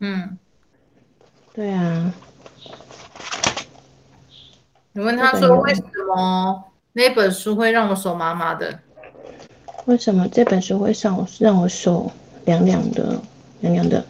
[0.00, 0.38] 嗯，
[1.54, 2.12] 对啊。
[4.92, 8.78] 你问他说为什么那本书会让我手麻麻的？
[9.86, 12.10] 为什么这本书会让我让我手
[12.44, 13.18] 凉凉的、
[13.60, 14.04] 凉凉的？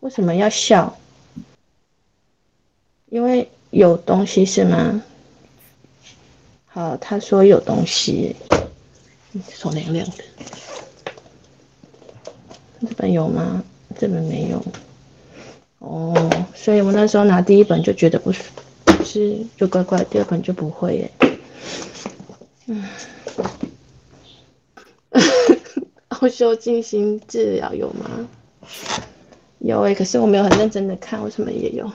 [0.00, 0.96] 为什么要笑？
[3.10, 5.02] 因为有东西是吗？
[6.72, 8.36] 好，他说有东西，
[9.48, 10.24] 手凉凉的。
[12.80, 13.62] 这本有吗？
[13.98, 14.64] 这本没有。
[15.80, 18.42] 哦，所以我那时候拿第一本就觉得不是，
[18.84, 21.10] 不是就怪怪，第二本就不会耶。
[22.66, 22.84] 嗯，
[26.08, 28.28] 奥修静心治疗有吗？
[29.58, 31.90] 有诶，可是我没有很认真的看，为什么也有？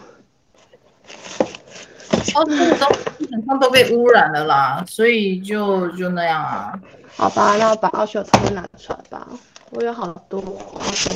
[2.35, 6.77] 哦，这个都基本上都被污染了啦，所以就就那样啊。
[7.15, 9.25] 好吧，那我把奥修他们拿出来吧，
[9.71, 11.09] 我有好多奥修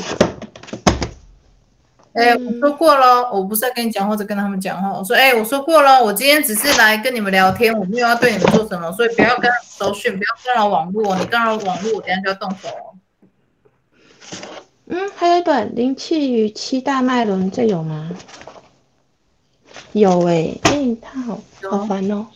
[2.14, 4.92] 哎、欸，我说过了，我不是在跟你讲或者跟他们讲话。
[4.92, 11.16] 我说，哎、欸，我说过了，我今天只是来跟你们聊天，我没有要对你们做什么，所以不要跟搜讯，不要干扰网络。
[11.18, 12.68] 你干扰网络，我等下就要动手。
[14.88, 18.10] 嗯，还有一本《灵气与七大脉轮》，这有吗？
[19.94, 22.28] 有哎、欸，哎、欸，他好好烦哦。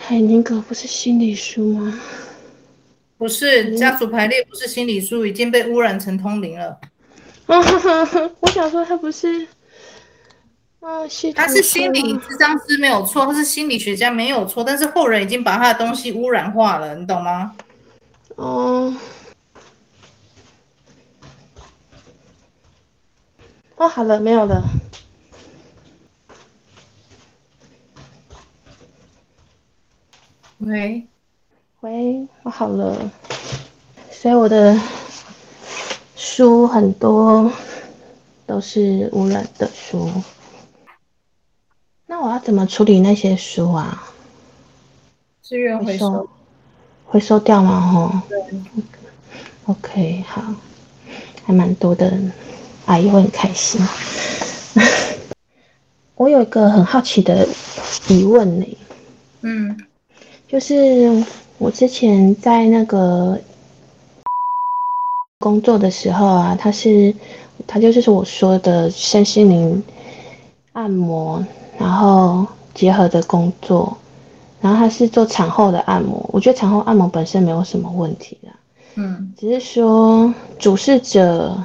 [0.00, 2.00] 海宁格不是心理书吗？
[3.18, 6.76] 不是家族排列，不是心理书，已经被污染成通灵了。
[8.40, 9.46] 我想说他不是，
[10.80, 17.54] 啊，他是心理咨商师没有错，他是心理学家没有错，但是后人已经把他的东西污染化了，你懂吗？
[18.36, 18.92] 哦，
[23.82, 24.62] 哦，好了，没有了。
[30.58, 31.04] 喂。
[31.80, 33.10] 喂，我好了。
[34.08, 34.80] 所以我的
[36.14, 37.50] 书很多
[38.46, 40.08] 都是污染的书。
[42.06, 44.00] 那我要怎么处理那些书啊？
[45.42, 46.28] 资源回收，
[47.04, 47.80] 回收，掉吗？
[47.80, 48.12] 吼。
[48.28, 48.40] 对。
[49.64, 50.54] OK，好，
[51.44, 52.16] 还蛮多的，
[52.86, 53.80] 阿姨会很开心。
[56.14, 57.46] 我有一个很好奇的
[58.08, 58.78] 疑问呢。
[59.42, 59.76] 嗯。
[60.48, 61.24] 就是
[61.56, 63.38] 我之前在那个
[65.38, 67.14] 工作的时候啊，他是，
[67.66, 69.82] 他就是我说的身心灵
[70.72, 71.42] 按摩，
[71.78, 73.96] 然后结合的工作，
[74.60, 76.22] 然后他是做产后的按摩。
[76.30, 78.48] 我觉得产后按摩本身没有什么问题的，
[78.96, 81.56] 嗯，只是说主事者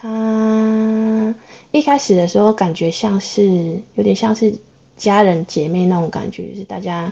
[0.00, 1.34] 他
[1.72, 4.58] 一开始的时候感觉像是有点像是。
[4.96, 7.10] 家人姐妹那种感觉，就是大家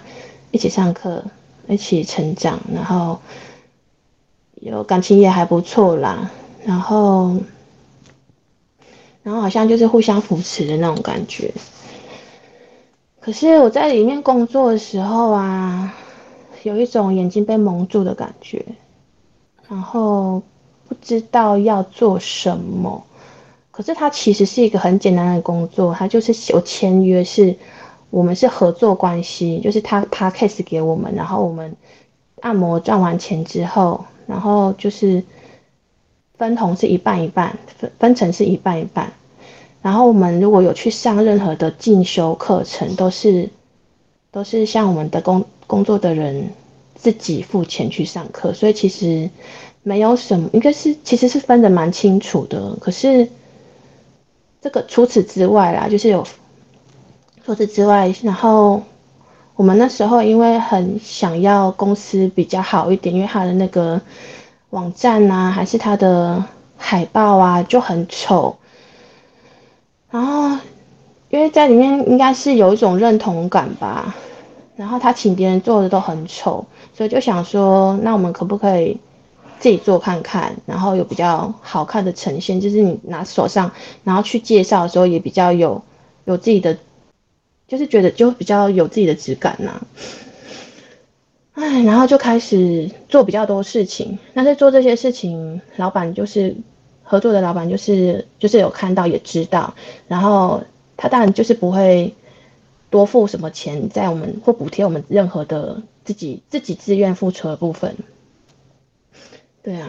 [0.51, 1.25] 一起上课，
[1.69, 3.19] 一起成长，然后
[4.57, 6.31] 有感情也还不错啦，
[6.67, 7.35] 然后，
[9.23, 11.51] 然后好像就是互相扶持的那种感觉。
[13.21, 15.95] 可是我在里面工作的时候啊，
[16.65, 18.63] 有一种眼睛被蒙住的感觉，
[19.67, 20.43] 然后
[20.89, 23.05] 不知道要做什么。
[23.71, 27.55] 可是它其实是一个很简单的工作，它就是有签约是。
[28.11, 31.77] 我们是合作关系，就是他他 case 给我们，然后我们
[32.41, 35.23] 按摩赚完钱之后，然后就是
[36.39, 39.13] 分红是一半一半，分分成是一半一半。
[39.83, 43.51] 然后我们如果有去上任何的进修课程，都是
[44.31, 46.49] 都是像我们的工工作的人
[46.95, 49.29] 自己付钱去上课，所以其实
[49.83, 52.77] 没有什么，应该是其实是分得蛮清楚的。
[52.81, 53.29] 可是
[54.61, 56.27] 这个除此之外啦，就是有。
[57.45, 58.83] 除此之外，然后
[59.57, 63.99] 我们那时候因为很想要公司比较好一点，因为他的那个
[64.69, 66.45] 网站啊，还是他的
[66.77, 68.55] 海报啊就很丑。
[70.11, 70.59] 然后
[71.31, 74.15] 因为在里面应该是有一种认同感吧，
[74.77, 79.01] 然后他请别人做的都很丑，所以就想说，那我们可不可以
[79.61, 83.73] 自己做看看，然后有比较好看的呈现，就是你拿手上，
[84.05, 85.83] 然后去介绍的时候也比较有
[86.25, 86.77] 有自己的。
[87.67, 89.83] 就是觉得就比较有自己的质感呐、啊，
[91.53, 94.19] 哎，然后就开始做比较多事情。
[94.33, 96.57] 那在做这些事情，老板就是
[97.03, 99.75] 合作的老板，就是就是有看到也知道，
[100.07, 100.63] 然后
[100.97, 102.15] 他当然就是不会
[102.89, 107.95] 多付什么钱在我们或补贴我们任何的自己自己自愿付出的部分。
[109.69, 109.89] 对啊，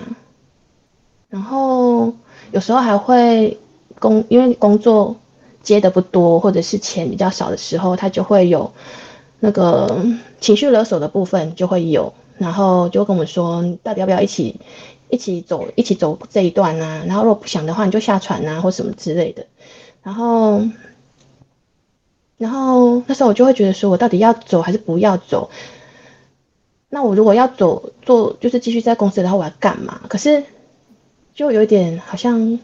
[1.30, 2.12] 然后
[2.52, 3.58] 有时候还会
[3.98, 5.16] 工，因为工作。
[5.62, 8.72] 接的不多，或者是钱比较少的时候，他就会有
[9.42, 10.04] 那个
[10.40, 14.60] 情绪勒索的部分就会有，然后就跟我们说，到底要不要一起
[15.10, 17.04] 一起走，一起走这一段啊？
[17.06, 19.46] 然后如果不想的话，你就下船啊，或什么之类的。
[20.02, 20.64] 然后，
[22.38, 25.50] 然后那时候我就会觉得说，我到底要走还是不要走？
[26.90, 30.02] 那我如果要走，做就是继续在公司的话，我要干嘛？
[30.08, 30.44] 可是
[31.34, 32.60] 就有点好像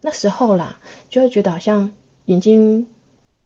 [0.00, 1.90] 那时候啦，就会觉得好像。
[2.26, 2.86] 眼睛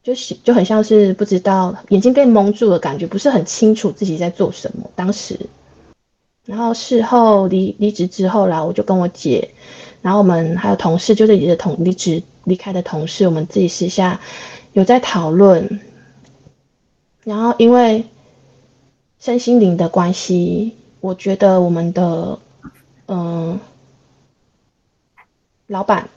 [0.02, 4.90] 就是就很像是不知道，眼睛被蒙住的感觉，不是很清楚自己在做什么。
[4.94, 5.38] 当时，
[6.44, 9.48] 然后事后离离职之后啦，我就跟我姐，
[10.02, 14.20] 然后我们还有同事，就是你的同离职离开的同事，我们自己私下
[14.74, 15.80] 有在讨论。
[17.22, 18.04] 然后因为
[19.24, 22.38] 身心灵的关系，我觉得我们的
[23.06, 23.58] 嗯
[25.66, 26.10] 老板，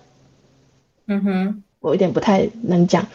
[1.06, 1.64] 嗯哼。
[1.80, 3.08] 我有点不太能讲，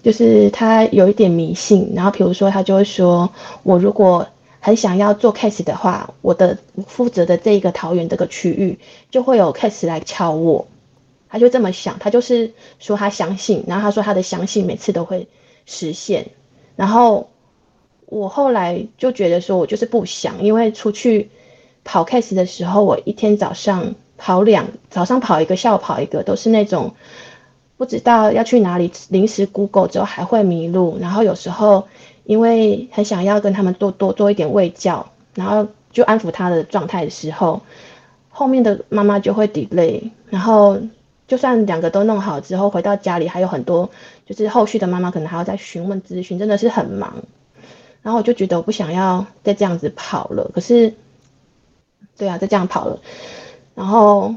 [0.00, 3.28] 就是他有一点迷信，然后比如说他就会说，
[3.64, 4.28] 我如果
[4.60, 6.56] 很想要做 case 的话，我的
[6.86, 8.78] 负责的这一个桃园这个区域
[9.10, 10.68] 就会有 case 来敲我，
[11.28, 15.26] 他就这么想，他就是说他相信，然后他说他的相信每次都会
[15.64, 16.28] 实现，
[16.76, 17.28] 然后
[18.06, 21.30] 我后来就觉得说我就是不想，因为出去
[21.84, 26.94] 跑 case 的时候，我一天早上跑两，早上跑一个，下午跑一个，都是那种。
[27.78, 31.86] 不知道要去哪里，临时 Google 之后还会迷路，然后有时候
[32.24, 37.60] 因为很想要跟他们多多做一点喂教，然后就安抚他的状态的时候，
[38.30, 40.78] 后面的妈妈就会 delay，然后
[41.28, 43.90] 就算两个都弄好之后，回到家里还有很多，
[44.24, 47.12] 就是后续的妈妈可能还要再询问咨询，真的是很忙。
[48.06, 50.94] 然后我就觉得我不想要再这样子跑了，可是，
[52.16, 53.00] 对啊，再这样跑了，
[53.74, 54.36] 然后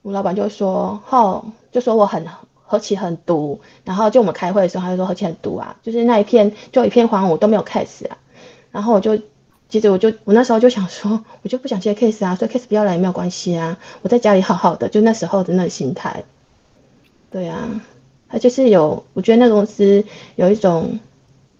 [0.00, 2.26] 我老板就说：“哦。”就说我很
[2.64, 8.16] 何其很毒，然后就我们开会的时候，他就说何其很毒啊，就是那一片就一片荒芜都没有 case 啊，
[8.70, 9.18] 然后我就
[9.68, 16.24] 接着我就我那时候就想说，我就不想接 case 啊，所以 case 不要来也没有关系啊，我在家里好好的，就那时候的那个心态。
[17.30, 17.80] 对啊，
[18.28, 20.04] 他就是有，我觉得那公司
[20.36, 21.00] 有一种，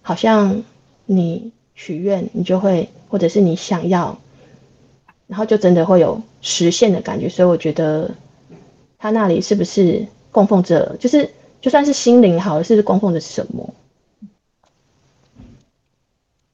[0.03, 0.61] 好像
[1.05, 4.17] 你许愿，你就会，或者是你想要，
[5.27, 8.09] 然后就真的会有实现的感觉，所以我觉得
[8.97, 11.29] 他那里是不是供奉着，就是
[11.61, 13.73] 就算是心灵好了，是不是供奉着什么？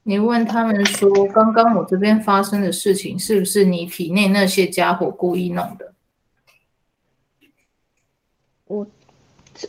[0.03, 5.93] 你问他们说，刚刚我这边发生的事情，是不是你体内那些家伙故意弄的？
[8.65, 8.87] 我。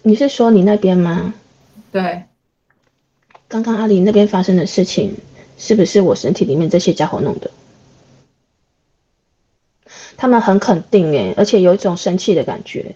[0.04, 1.34] 你是说你那边吗？
[1.90, 2.22] 对，
[3.50, 5.16] 刚刚阿里那边发生的事情，
[5.58, 7.50] 是不是我身体里面这些家伙弄的？
[10.16, 12.94] 他们很肯定诶，而且有一种生气的感觉。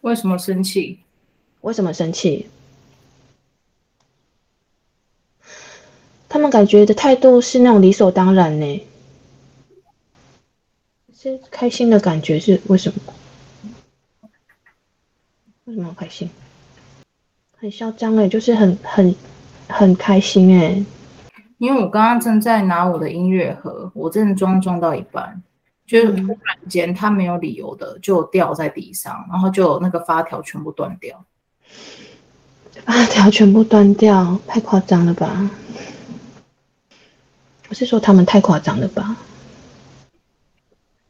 [0.00, 0.98] 为什么生气？
[1.60, 2.48] 为什么生气？
[6.28, 8.86] 他们感觉的态度是那种理所当然呢？
[11.16, 13.14] 是开心的感觉是为什么？
[15.66, 16.28] 为什么开心？
[17.64, 19.14] 很嚣张哎，就是很很
[19.68, 20.84] 很开心哎。
[21.56, 25.42] 因为我刚刚正在拿我的音乐盒，我正在装装到一半，
[25.86, 31.24] 就突然间它没有理由的就掉在地上，然后就那个发条全部断掉。
[32.84, 35.48] 发条全部断掉，太夸张了吧？
[37.70, 39.16] 我是说他们太夸张了吧？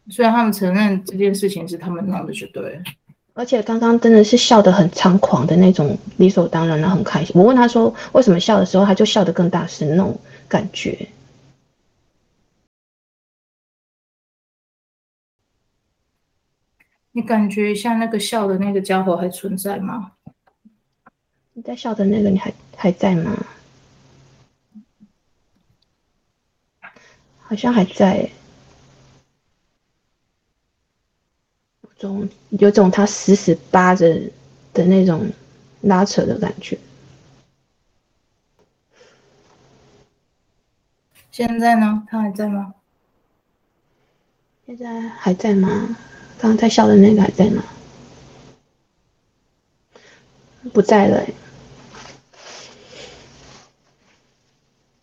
[0.09, 2.81] 虽然他们承认这件事情是他们弄的，就对。
[3.35, 7.35] 而且刚刚真的是笑得很猖狂的那种，理所当然的很开心。
[7.35, 10.16] 我问他说为什么笑的时候，他就笑得更大声那种
[10.49, 11.09] 感觉。
[17.11, 20.12] 你感觉一下那个笑的那个家伙还存在吗？
[21.55, 23.47] 你在笑的那个你还还在吗？
[27.39, 28.30] 好像还在。
[31.99, 34.20] 种有种他死死扒着
[34.72, 35.30] 的那种
[35.82, 36.78] 拉扯的感觉。
[41.30, 42.07] 现在呢？
[42.09, 42.74] 他还在吗？
[44.66, 45.97] 现在还在吗？
[46.38, 47.62] 刚刚在笑的那个还在吗？
[50.72, 51.24] 不在了。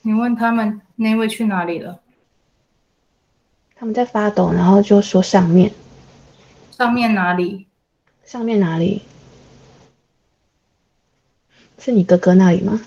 [0.01, 1.99] 你问他们那位去哪里了？
[3.75, 5.71] 他们在发抖，然后就说上面。
[6.71, 7.67] 上面哪里？
[8.25, 9.01] 上面哪里？
[11.77, 12.81] 是你哥哥那里吗？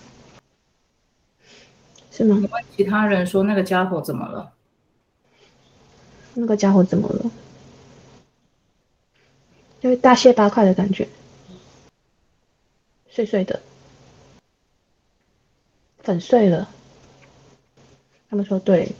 [2.10, 2.36] 是吗？
[2.40, 4.52] 你问其他人说那个家伙怎么了？
[6.34, 7.30] 那个家伙怎么了？
[9.80, 11.06] 就是大卸八块的感觉，
[13.10, 13.60] 碎碎的，
[15.98, 16.70] 粉碎了。
[18.30, 18.90] 他们说对。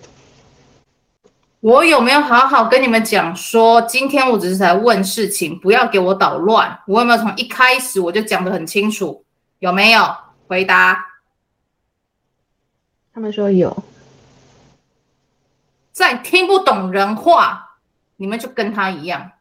[1.65, 6.79] 我有没有好好跟你们讲说，今天我只是在问事情，不要给我捣乱。
[6.87, 9.25] 我有没有从一开始我就讲得很清楚？
[9.61, 10.15] 有没有？
[10.47, 11.07] 回答。
[13.15, 13.83] 他们说有。
[15.91, 17.79] 在听不懂人话，
[18.17, 19.33] 你们就跟他一样。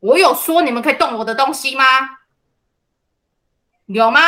[0.00, 1.84] 我有说你们可以动我的东西吗？
[3.86, 4.20] 有吗？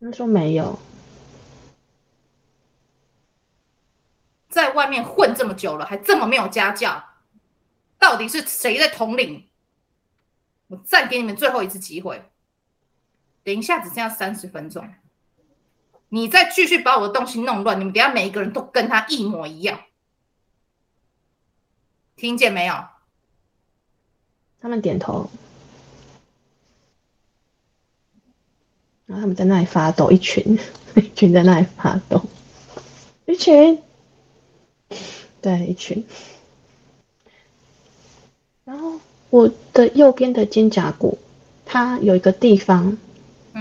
[0.00, 0.76] 他们说没有。
[4.48, 7.04] 在外面混这么久了，还这么没有家教，
[7.98, 9.46] 到底是谁在统领？
[10.68, 12.30] 我再给你们最后一次机会，
[13.44, 14.88] 等一下只剩下三十分钟，
[16.08, 19.80] 你再继续把我的东西弄乱，你们等下每一个人都跟他一模一样，
[22.16, 22.74] 听见没有？
[24.60, 25.30] 他们点头，
[29.06, 30.58] 然后他们在那里发抖，一群
[30.96, 32.22] 一群在那里发抖，
[33.26, 33.82] 一群。
[35.40, 36.04] 对，一群。
[38.64, 38.92] 然后
[39.30, 41.16] 我的右边的肩胛骨，
[41.64, 42.98] 它有一个地方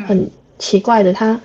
[0.06, 1.40] 很奇怪的，它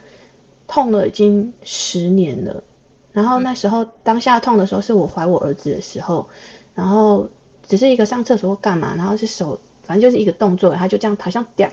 [0.66, 2.64] 痛了已经十年了。
[3.12, 6.28] 然后那时候当下痛的时候，是我怀我儿子的时候，
[6.74, 7.28] 然后
[7.68, 11.70] 只是一个上厕所或干嘛，然后是手，反正就是一个动作，它就这样好像掉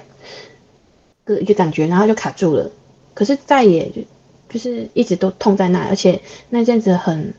[1.25, 2.69] 的一个感觉，然后就卡住了。
[3.13, 4.01] 可是再也就
[4.49, 7.33] 就是一直都痛在那，而且那阵子很。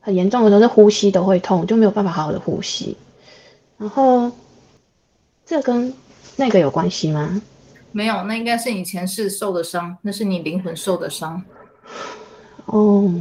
[0.00, 2.96] 很严重的时候，是呼吸都会痛，就没有办法好好的呼吸。
[3.76, 4.30] 然后，
[5.46, 5.92] 这跟
[6.36, 7.40] 那个有关系吗？
[7.92, 11.42] 没有，那应该是你前世受的伤，那是你灵魂受的伤。
[12.66, 13.12] 哦，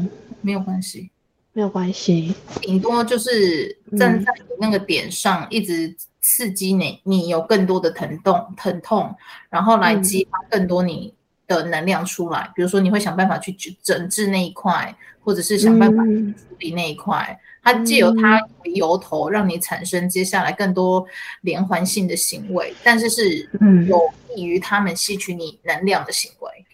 [0.42, 1.10] 没有关系，
[1.54, 9.16] 没有关系，顶多就是站在你那个点上，一直刺激你，嗯、你有更多的疼痛，疼痛，
[9.50, 11.14] 然后来激发更多你
[11.58, 21.06] 的能量出来，比如说你会想办法去整治那一块，或者是想办法去处理那一块，嗯、它借由它为由头，让你产生接下来更多
[21.42, 23.50] 连环性的行为，但是是
[23.88, 24.02] 有
[24.36, 26.66] 利于他们吸取你能量的行为。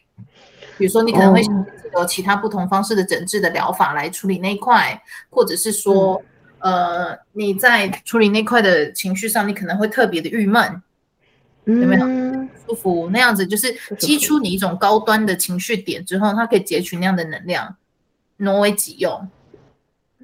[0.77, 6.21] 比如说，你可能会想有其他不同方式的整治的疗法来处理那一块，或者是说，
[6.59, 10.81] 嗯、呃，你在处理那块的情绪上，你可能会特别的郁闷。
[11.67, 12.05] 有没有
[12.67, 13.09] 舒服？
[13.11, 17.75] 那样子就是激出你一种高端的情绪点之后，它可以截取那样的能量，
[18.37, 19.29] 挪为己用。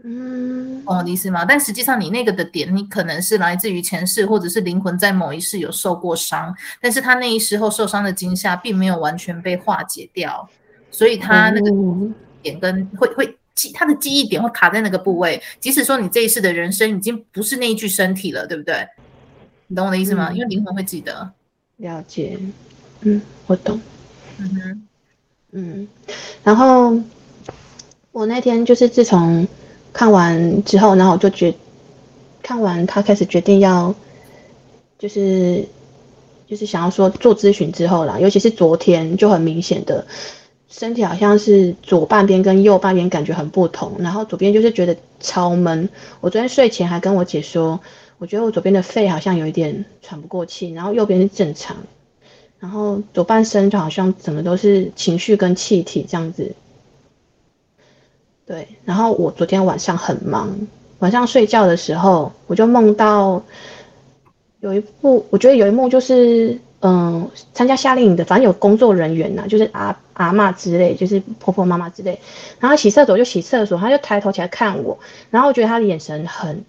[0.04, 1.46] 嗯，懂我的意思吗？
[1.46, 10.50] 但实际上，你那个的点，你可能是来自于前世，或者是灵魂在某一世有受过伤，但是他那一时候受伤的惊吓并没有完全被化解掉，
[10.90, 11.70] 所以他那个
[12.42, 15.40] 点跟会会记他的记忆点会卡在那个部位。
[15.60, 18.88] 即使说你这一世的人生已经不是那一具身体了，对不对？
[19.68, 20.30] 你懂我的意思吗？
[20.32, 21.32] 嗯、因为灵魂会记得。
[21.82, 22.38] 了解，
[23.02, 23.82] 嗯，我懂。
[24.38, 24.88] 嗯哼，
[25.52, 25.88] 嗯，
[26.44, 26.96] 然后
[28.12, 29.48] 我那天就是自从
[29.92, 31.56] 看完之后，然后我就决
[32.44, 33.96] 看完他开始决定要，
[35.00, 35.68] 就是
[36.48, 40.06] 就是想要说做咨询之后啦，尤其是昨天就很明显的，
[40.70, 45.90] 身体好像是左半边跟右半边感觉很不同，然后左边就是觉得超闷。
[46.20, 47.80] 我昨天睡前还跟我姐说。
[48.22, 51.76] 我觉得我左边的肺好像有一点喘不过气，然后右边是正常，
[52.60, 56.54] 然后左半身就好像整个都是情绪跟气体这样子。
[58.46, 60.56] 对，然后我昨天晚上很忙，
[61.00, 63.42] 晚上睡觉的时候我就梦到
[64.60, 72.20] 有一幕，我觉得有一幕就是嗯，参加夏令营的，反正有工作人员呐、就是阿阿嬷之类，就是婆婆妈妈之类，
[72.60, 75.00] 然后洗厕所就洗厕所，他就抬头起来看我，
[75.32, 76.64] 然后我觉得他的眼神很。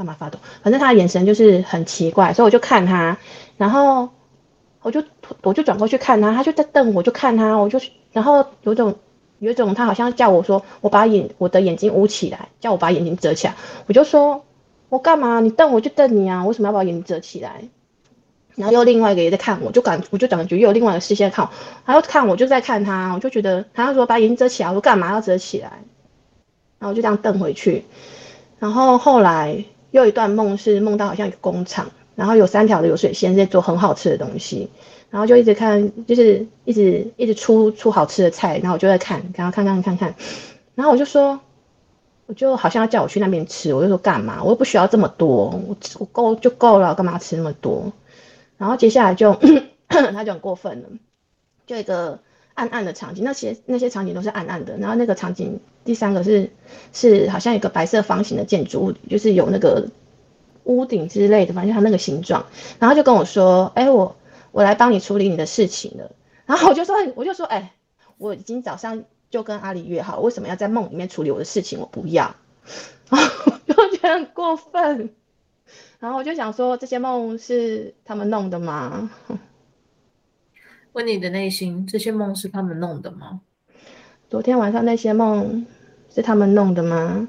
[0.00, 0.38] 干嘛发抖？
[0.62, 3.18] 反正他的眼神就是很奇怪，所以我就看他，
[3.58, 4.08] 然后
[4.80, 5.04] 我就
[5.42, 7.78] 我就转过去看他，他就在瞪我，就看他，我就
[8.10, 8.96] 然后有种
[9.40, 13.54] 有种他好像叫我说，我把眼我的眼睛捂起来，叫我把眼睛遮起来，
[13.88, 14.46] 我就说
[14.88, 15.40] 我干嘛？
[15.40, 17.64] 你瞪我就瞪你啊，为什么要把眼睛遮起来？
[18.54, 21.50] 然后又另外一个也在看我，就感 我就感觉又有另外一个视线看我，
[21.84, 25.82] 他又看我就在看他，我就觉得他要说把眼睛遮起来，我说干嘛要遮起来？
[26.78, 27.84] 然后我就这样瞪回去，
[28.58, 29.62] 然后后来。
[29.90, 34.70] 又一段梦是梦到好像一个工厂，然后有三条流水线在做很好吃的东西，
[35.10, 40.14] 然后就一直看，就是一直一直出出好吃的菜，然后我就在看，然后看看看看，
[40.74, 41.40] 然后我就说，
[42.26, 44.42] 我就好像要叫我去那边吃，我就说干嘛？
[44.42, 47.92] 我又不需要这么多，我我够就够了，干嘛吃那么多？
[48.58, 49.38] 然后接下来就
[49.88, 50.88] 他就很过分了，
[51.66, 52.18] 就一个。
[52.54, 54.76] 暗暗的场景，那些那些场景都是暗暗的。
[54.78, 56.50] 然后那个场景，第三个是
[56.92, 59.88] 是好像一个白色方形的建筑物，就是有那个
[60.64, 62.46] 屋顶之类的，反正它那个形状。
[62.78, 64.16] 然后就跟我说：“哎、我
[64.52, 66.10] 我来帮你处理你的事情了。”
[66.46, 67.72] 然后我就说：“我就说，哎、
[68.18, 71.80] 我已经早上就跟阿里约好，为什么要在梦里面处理我的事情？
[71.80, 72.34] 我不要。”
[73.08, 75.10] 然后我就觉得很过分。
[75.98, 79.10] 然后我就想说，这些梦是他们弄的吗？
[80.92, 83.40] 问你的内心，这些梦是他们弄的吗？
[84.28, 85.66] 昨天晚上那些梦
[86.12, 87.28] 是他们弄的吗？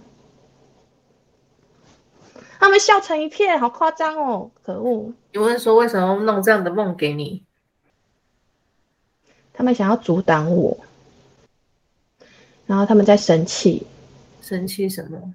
[2.59, 4.51] 他们笑成一片，好夸张哦！
[4.64, 5.14] 可恶！
[5.32, 7.43] 你问说为什么要弄这样的梦给你？
[9.53, 10.78] 他们想要阻挡我，
[12.66, 13.86] 然后他们在生气。
[14.41, 15.34] 生气什么？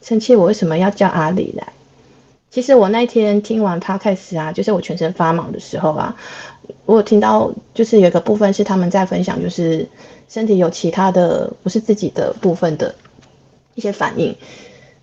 [0.00, 1.72] 生气我为什么要叫阿里来？
[2.52, 6.14] 其实我那天听完 Podcast 啊，就是我全身发毛的时候啊，
[6.84, 9.88] 我有听到就是有一个部分是他们在分享，就是
[10.28, 12.94] 身体有其他的不是自己的部分的
[13.74, 14.36] 一些反应，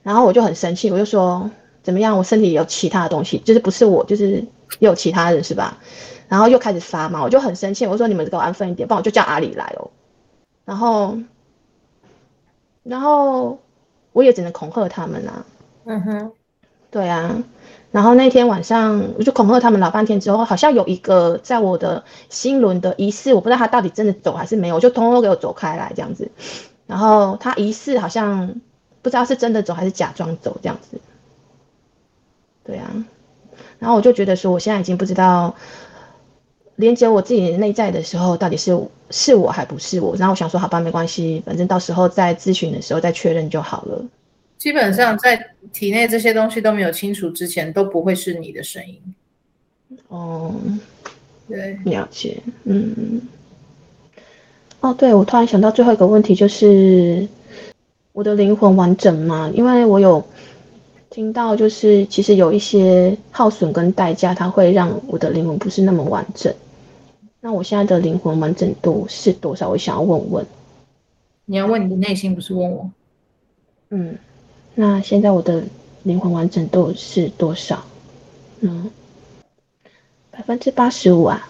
[0.04, 1.50] 然后我就很生气，我就说
[1.82, 4.46] 怎么样，我身体有其他的东西，就是不是我，就是
[4.78, 5.80] 有其他人是吧？
[6.28, 9.90] 然后又开始发毛，我就很生气，我说你们给我安分一点，不然我就叫阿里来哦。
[10.66, 11.18] 然后，
[12.84, 13.58] 然后
[14.14, 15.44] 我也只能恐吓他们啊。
[15.86, 16.32] 嗯哼。
[16.92, 17.44] 对啊，
[17.92, 26.32] 然后那天晚上我就恐吓他们老半天之后，好像有一个在我的心轮的仪式，我不知道他到底真的走还是没有，我就通通给我走开来这样子。
[26.88, 28.56] 然后他疑似好像
[29.04, 31.00] 不知道是真的走还是假装走这样子。
[32.64, 32.92] 对啊，
[33.78, 35.54] 然后我就觉得说，我现在已经不知道
[36.76, 38.80] 连接我自己内在的时候到底是
[39.12, 40.16] 是我还不是我。
[40.16, 44.04] 然后我想说，好吧，没关系，反正到时候在咨询的时候再确认就好了。
[44.60, 49.02] 基本上在体内这些东西都没有清除之前，都不会是你的声音。
[50.10, 50.54] 哦，
[51.48, 52.38] 对，了解。
[52.66, 53.22] 嗯，
[54.82, 57.26] 哦，对，我突然想到最后一个问题，就是
[58.12, 59.50] 我的灵魂完整吗？
[59.56, 60.22] 因为我有
[61.10, 66.54] 听到就是其实有一些耗损跟代价，它会让我的灵魂不是那么完整。
[67.40, 69.70] 那我现在的灵魂完整度是多少？
[69.70, 70.46] 我想要问问。
[71.46, 72.92] 你要问你的内心，不是问我。
[73.92, 74.16] 嗯，
[74.80, 75.62] 那现在我的
[76.04, 77.84] 灵魂完整度是多少？
[78.62, 78.90] 嗯，
[80.32, 81.50] 百分之八十五啊。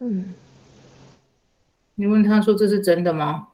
[0.00, 0.34] 嗯，
[1.94, 3.48] 你问他说这是真的吗？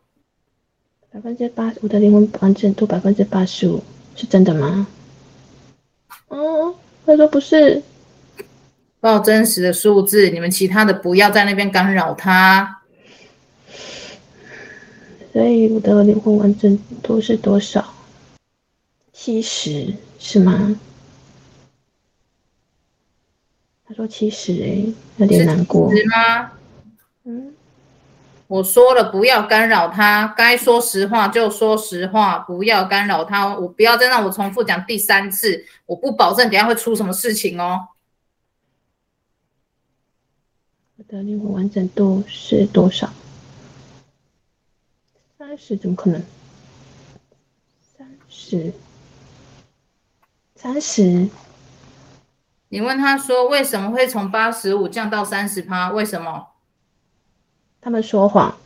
[1.13, 3.81] 百分之八，我的灵魂完整度百分之八十五，
[4.17, 4.89] 是真的吗？
[6.27, 6.75] 哦，
[7.07, 7.81] 他说不是。
[8.99, 12.83] 报真实的数字，你们其他的不要在那边干扰他。
[15.33, 17.95] 所以我的灵魂完整度是多少？
[19.13, 20.81] 七十是吗？
[23.85, 25.95] 他说七十，哎，有点难过。
[25.95, 26.53] 是吗？
[27.25, 27.55] 嗯，
[28.47, 33.55] 我说了不要干扰他，该说实话就说实话，不要干扰他。
[33.55, 37.89] 我不要再让我重复讲第三次，我不保证等下会出什么事情哦。
[40.97, 43.13] 我的灵魂完整度是多少？
[45.39, 45.77] 三十？
[45.77, 46.23] 怎么可能？
[47.97, 48.73] 三十？
[50.63, 51.29] 三十？
[52.69, 55.91] 你问他说为什么会从八十五降到三十趴？
[55.91, 56.51] 为什么？
[57.81, 58.57] 他们说谎。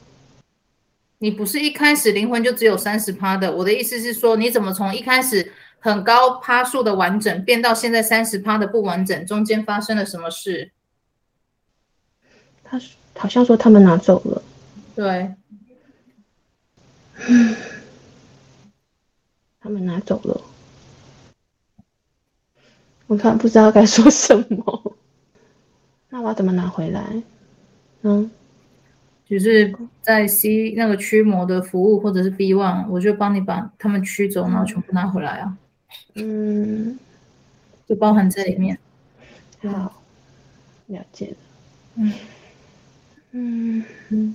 [1.16, 3.50] 你不是一开始灵魂就只有三十趴的？
[3.50, 9.24] 我的意思是说，你怎么从一开始很高趴数的完整变到现在三十趴的不完整？
[9.24, 10.72] 中间发生了什么事？
[12.62, 12.78] 他
[13.16, 14.42] 好像说他们拿走了。
[14.94, 15.34] 对。
[17.26, 17.56] 嗯。
[19.58, 20.38] 他们拿走了。
[23.06, 24.96] 我突然不知道该说什么。
[26.08, 27.22] 那我要怎么拿回来？
[28.02, 28.30] 嗯。
[29.28, 35.56] 就是在 C 那个驱魔的服务，或者是 B one，我就帮你把他们驱走，然后全部拿回来啊。
[36.14, 36.98] 嗯。
[37.88, 38.78] 就包含在里面。
[39.62, 40.02] 好。
[40.86, 41.36] 了解了。
[41.96, 42.12] 嗯。
[43.38, 44.34] 嗯嗯，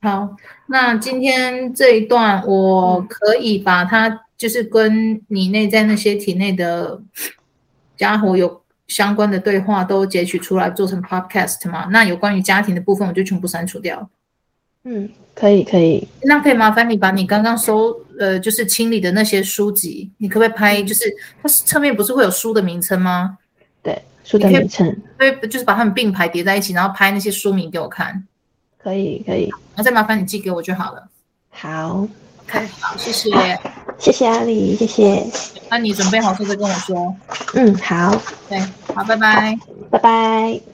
[0.00, 0.36] 好，
[0.68, 6.98] 那今天这一段我可以把它就是跟你内在那些体内的
[8.02, 11.86] 家伙有相关的对话都截取出来做成 podcast 吗？
[11.92, 14.10] 那有关于家庭的部分我就全部删除掉。
[14.82, 16.08] 嗯，可以可以。
[16.22, 20.82] 那可以麻烦你把你刚刚收呃就是清理的那些书籍，你可不可以拍？
[20.82, 21.04] 就是
[21.40, 23.38] 它侧面不是会有书的名称吗？
[23.80, 24.02] 对。
[24.24, 28.24] 书的名称，对，就是把它们并排叠在一起，然后拍那些书名给我看。
[28.78, 29.50] 可以，可以。
[29.76, 31.08] 那再麻烦你寄给我就好了。
[31.50, 32.08] 好
[32.48, 33.58] ，OK，好，谢谢，
[33.98, 35.26] 谢谢阿里，谢谢。
[35.70, 37.14] 那你准备好后再跟我说。
[37.54, 38.14] 嗯，好。
[38.48, 38.60] 对，
[38.94, 39.58] 好，拜拜，
[39.90, 40.71] 拜拜。